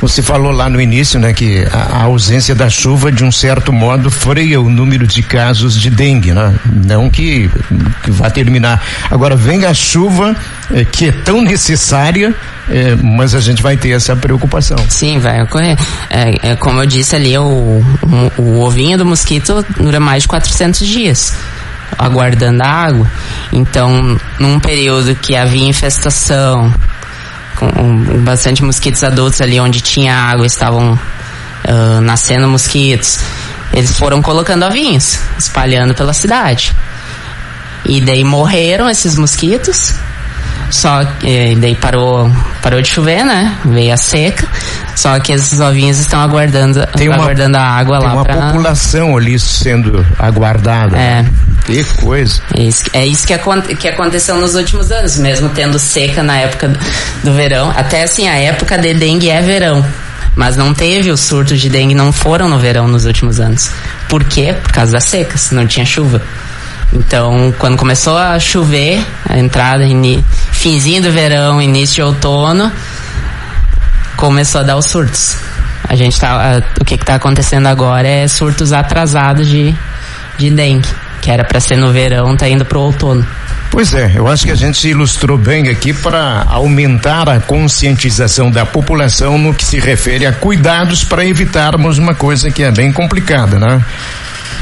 Você 0.02 0.20
falou 0.20 0.50
lá 0.50 0.68
no 0.68 0.81
início, 0.81 1.20
né, 1.20 1.33
que 1.33 1.64
a, 1.72 1.98
a 1.98 2.02
ausência 2.02 2.57
da 2.57 2.68
chuva, 2.68 3.12
de 3.12 3.22
um 3.22 3.31
certo 3.31 3.72
modo, 3.72 4.11
freia 4.11 4.61
o 4.61 4.68
número 4.68 5.07
de 5.07 5.22
casos 5.22 5.81
de 5.81 5.88
dengue, 5.88 6.33
né? 6.33 6.52
Não 6.85 7.09
que, 7.09 7.48
que 8.02 8.11
vá 8.11 8.28
terminar. 8.28 8.83
Agora, 9.09 9.37
vem 9.37 9.64
a 9.64 9.72
chuva, 9.72 10.35
eh, 10.74 10.85
que 10.85 11.07
é 11.07 11.12
tão 11.12 11.40
necessária, 11.40 12.35
eh, 12.68 12.96
mas 13.03 13.35
a 13.35 13.40
gente 13.40 13.62
vai 13.62 13.77
ter 13.77 13.90
essa 13.90 14.14
preocupação. 14.16 14.79
Sim, 14.88 15.18
vai 15.18 15.42
ocorrer. 15.42 15.77
É, 16.11 16.51
é 16.51 16.57
como 16.57 16.81
eu 16.81 16.87
disse 16.87 17.16
ali, 17.16 17.37
o, 17.37 17.42
o, 17.42 18.42
o 18.42 18.61
ovinho 18.61 18.98
do 18.98 19.05
mosquito 19.05 19.64
dura 19.79 20.01
mais 20.01 20.22
de 20.22 20.29
400 20.29 20.87
dias 20.87 21.35
aguardando 21.98 22.62
a 22.62 22.66
água. 22.66 23.11
Então, 23.53 24.18
num 24.38 24.59
período 24.59 25.14
que 25.14 25.37
havia 25.37 25.68
infestação, 25.68 26.72
com 27.57 28.22
bastante 28.25 28.64
mosquitos 28.64 29.05
adultos 29.05 29.40
ali 29.40 29.61
onde 29.61 29.81
tinha 29.81 30.14
água, 30.14 30.46
estavam 30.46 30.98
ah, 31.64 32.01
nascendo 32.01 32.48
mosquitos, 32.48 33.20
eles 33.72 33.96
foram 33.96 34.20
colocando 34.20 34.64
ovinhos, 34.64 35.18
espalhando 35.38 35.94
pela 35.94 36.12
cidade. 36.12 36.72
E 37.85 38.01
daí 38.01 38.25
morreram 38.25 38.88
esses 38.88 39.16
mosquitos. 39.16 39.94
Só 40.72 41.04
que 41.04 41.54
daí 41.61 41.74
parou, 41.74 42.30
parou 42.62 42.80
de 42.80 42.88
chover, 42.88 43.24
né? 43.26 43.54
Veio 43.66 43.92
a 43.92 43.96
seca. 43.98 44.48
Só 44.96 45.20
que 45.20 45.32
esses 45.32 45.61
ovinhos 45.61 45.98
estão 45.98 46.18
aguardando, 46.20 46.85
Tem 46.96 47.08
uma- 47.08 47.16
aguardando 47.18 47.58
a 47.58 47.62
água 47.62 47.98
Tem 47.98 48.06
lá 48.08 48.14
uma 48.14 48.24
pra... 48.24 48.35
população 48.46 49.14
ali 49.16 49.38
sendo 49.38 50.04
aguardada. 50.18 50.96
É. 50.96 51.24
Que 51.66 51.85
coisa. 52.00 52.40
É 52.56 52.62
isso, 52.62 52.85
é 52.94 53.06
isso 53.06 53.26
que, 53.26 53.35
acon- 53.35 53.61
que 53.62 53.87
aconteceu 53.87 54.35
nos 54.37 54.54
últimos 54.54 54.90
anos, 54.90 55.18
mesmo 55.18 55.50
tendo 55.50 55.78
seca 55.78 56.22
na 56.22 56.38
época 56.38 56.68
do, 56.68 56.78
do 57.22 57.32
verão. 57.35 57.70
Até 57.76 58.02
assim, 58.04 58.26
a 58.26 58.35
época 58.37 58.78
de 58.78 58.94
dengue 58.94 59.28
é 59.28 59.40
verão. 59.42 59.85
Mas 60.35 60.56
não 60.56 60.72
teve 60.72 61.11
os 61.11 61.20
surtos 61.20 61.61
de 61.61 61.68
dengue, 61.68 61.94
não 61.94 62.11
foram 62.11 62.48
no 62.48 62.58
verão 62.58 62.88
nos 62.88 63.04
últimos 63.04 63.38
anos. 63.38 63.70
Por 64.08 64.24
quê? 64.24 64.54
Por 64.62 64.72
causa 64.72 64.92
das 64.92 65.04
secas, 65.04 65.50
não 65.50 65.66
tinha 65.66 65.85
chuva. 65.85 66.22
Então, 66.92 67.55
quando 67.59 67.76
começou 67.76 68.18
a 68.18 68.38
chover, 68.38 69.02
a 69.28 69.38
entrada, 69.38 69.85
finzinho 70.50 71.02
do 71.02 71.11
verão, 71.11 71.61
início 71.61 71.94
de 71.96 72.02
outono, 72.02 72.70
começou 74.16 74.61
a 74.61 74.64
dar 74.64 74.76
os 74.76 74.87
surtos. 74.87 75.37
A 75.88 75.94
gente 75.96 76.18
tá, 76.20 76.31
a- 76.59 76.62
o 76.81 76.85
que 76.85 76.94
está 76.94 77.14
acontecendo 77.14 77.66
agora 77.66 78.07
é 78.07 78.28
surtos 78.28 78.72
atrasados 78.72 79.48
de, 79.48 79.74
de 80.38 80.50
dengue, 80.50 80.87
que 81.20 81.31
era 81.31 81.44
para 81.44 81.61
ser 81.61 81.76
no 81.76 81.90
verão, 81.92 82.37
tá 82.37 82.48
indo 82.48 82.64
pro 82.64 82.81
outono. 82.81 83.26
Pois 83.70 83.94
é, 83.94 84.12
eu 84.14 84.28
acho 84.28 84.44
que 84.44 84.50
a 84.50 84.55
gente 84.55 84.87
ilustrou 84.87 85.38
bem 85.38 85.68
aqui 85.68 85.94
para 85.94 86.44
aumentar 86.46 87.26
a 87.26 87.40
conscientização 87.40 88.50
da 88.50 88.66
população 88.66 89.38
no 89.38 89.55
que 89.55 89.64
se 89.64 89.81
refere 89.81 90.26
a 90.26 90.33
cuidados 90.33 91.05
para 91.05 91.24
evitarmos 91.24 91.96
uma 91.96 92.14
coisa 92.14 92.50
que 92.50 92.62
é 92.62 92.70
bem 92.70 92.92
complicada, 92.92 93.59
né? 93.59 93.83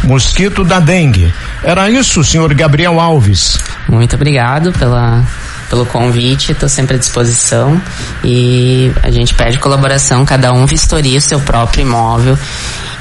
Mosquito 0.05 0.63
da 0.65 0.79
dengue. 0.79 1.35
Era 1.63 1.91
isso, 1.91 2.25
senhor 2.25 2.53
Gabriel 2.55 2.99
Alves. 2.99 3.59
Muito 3.87 4.17
obrigado 4.17 4.73
pela, 4.73 5.23
pelo 5.69 5.85
convite, 5.85 6.53
estou 6.53 6.69
sempre 6.69 6.97
à 6.97 6.99
disposição 6.99 7.81
e 8.25 8.91
a 9.03 9.11
gente 9.11 9.35
pede 9.35 9.59
colaboração, 9.59 10.25
cada 10.25 10.53
um 10.53 10.65
vistoria 10.65 11.19
o 11.19 11.21
seu 11.21 11.39
próprio 11.41 11.83
imóvel 11.83 12.39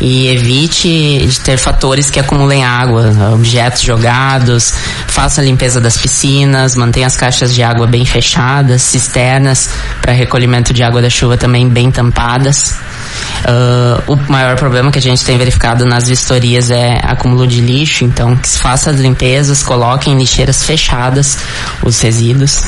e 0.01 0.27
evite 0.27 1.25
de 1.25 1.39
ter 1.39 1.57
fatores 1.57 2.09
que 2.09 2.19
acumulem 2.19 2.65
água, 2.65 3.11
objetos 3.33 3.81
jogados, 3.81 4.73
faça 5.07 5.41
a 5.41 5.43
limpeza 5.43 5.79
das 5.79 5.97
piscinas, 5.97 6.75
mantenha 6.75 7.07
as 7.07 7.15
caixas 7.15 7.53
de 7.53 7.63
água 7.63 7.87
bem 7.87 8.05
fechadas, 8.05 8.81
cisternas 8.81 9.69
para 10.01 10.11
recolhimento 10.11 10.73
de 10.73 10.83
água 10.83 11.01
da 11.01 11.09
chuva 11.09 11.37
também 11.37 11.67
bem 11.67 11.91
tampadas. 11.91 12.77
Ah, 13.45 14.01
o 14.07 14.15
maior 14.31 14.55
problema 14.55 14.91
que 14.91 14.99
a 14.99 15.01
gente 15.01 15.23
tem 15.23 15.37
verificado 15.37 15.85
nas 15.85 16.07
vistorias 16.07 16.69
é 16.69 16.99
acúmulo 17.03 17.47
de 17.47 17.61
lixo, 17.61 18.03
então 18.03 18.35
que 18.35 18.47
se 18.47 18.59
faça 18.59 18.91
as 18.91 18.99
limpezas, 18.99 19.63
coloquem 19.63 20.13
em 20.13 20.17
lixeiras 20.17 20.63
fechadas 20.63 21.39
os 21.83 21.99
resíduos. 22.01 22.63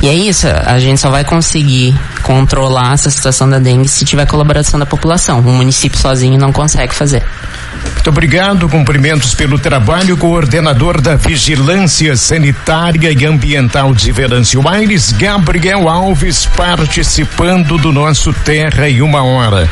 E 0.00 0.08
é 0.08 0.14
isso, 0.14 0.46
a 0.48 0.78
gente 0.78 1.00
só 1.00 1.10
vai 1.10 1.24
conseguir 1.24 1.94
controlar 2.22 2.94
essa 2.94 3.10
situação 3.10 3.48
da 3.48 3.58
dengue 3.58 3.88
se 3.88 4.04
tiver 4.04 4.26
colaboração 4.26 4.78
da 4.78 4.86
população. 4.86 5.40
O 5.40 5.52
município 5.52 5.98
sozinho 5.98 6.38
não 6.38 6.52
consegue 6.52 6.94
fazer. 6.94 7.22
Muito 7.84 8.10
obrigado, 8.10 8.68
cumprimentos 8.68 9.32
pelo 9.34 9.58
trabalho, 9.58 10.16
coordenador 10.16 11.00
da 11.00 11.14
Vigilância 11.14 12.16
Sanitária 12.16 13.12
e 13.12 13.24
Ambiental 13.24 13.94
de 13.94 14.10
Venâncio 14.10 14.68
Aires, 14.68 15.12
Gabriel 15.12 15.88
Alves, 15.88 16.46
participando 16.46 17.78
do 17.78 17.92
nosso 17.92 18.32
Terra 18.32 18.88
em 18.88 19.02
uma 19.02 19.22
Hora. 19.22 19.68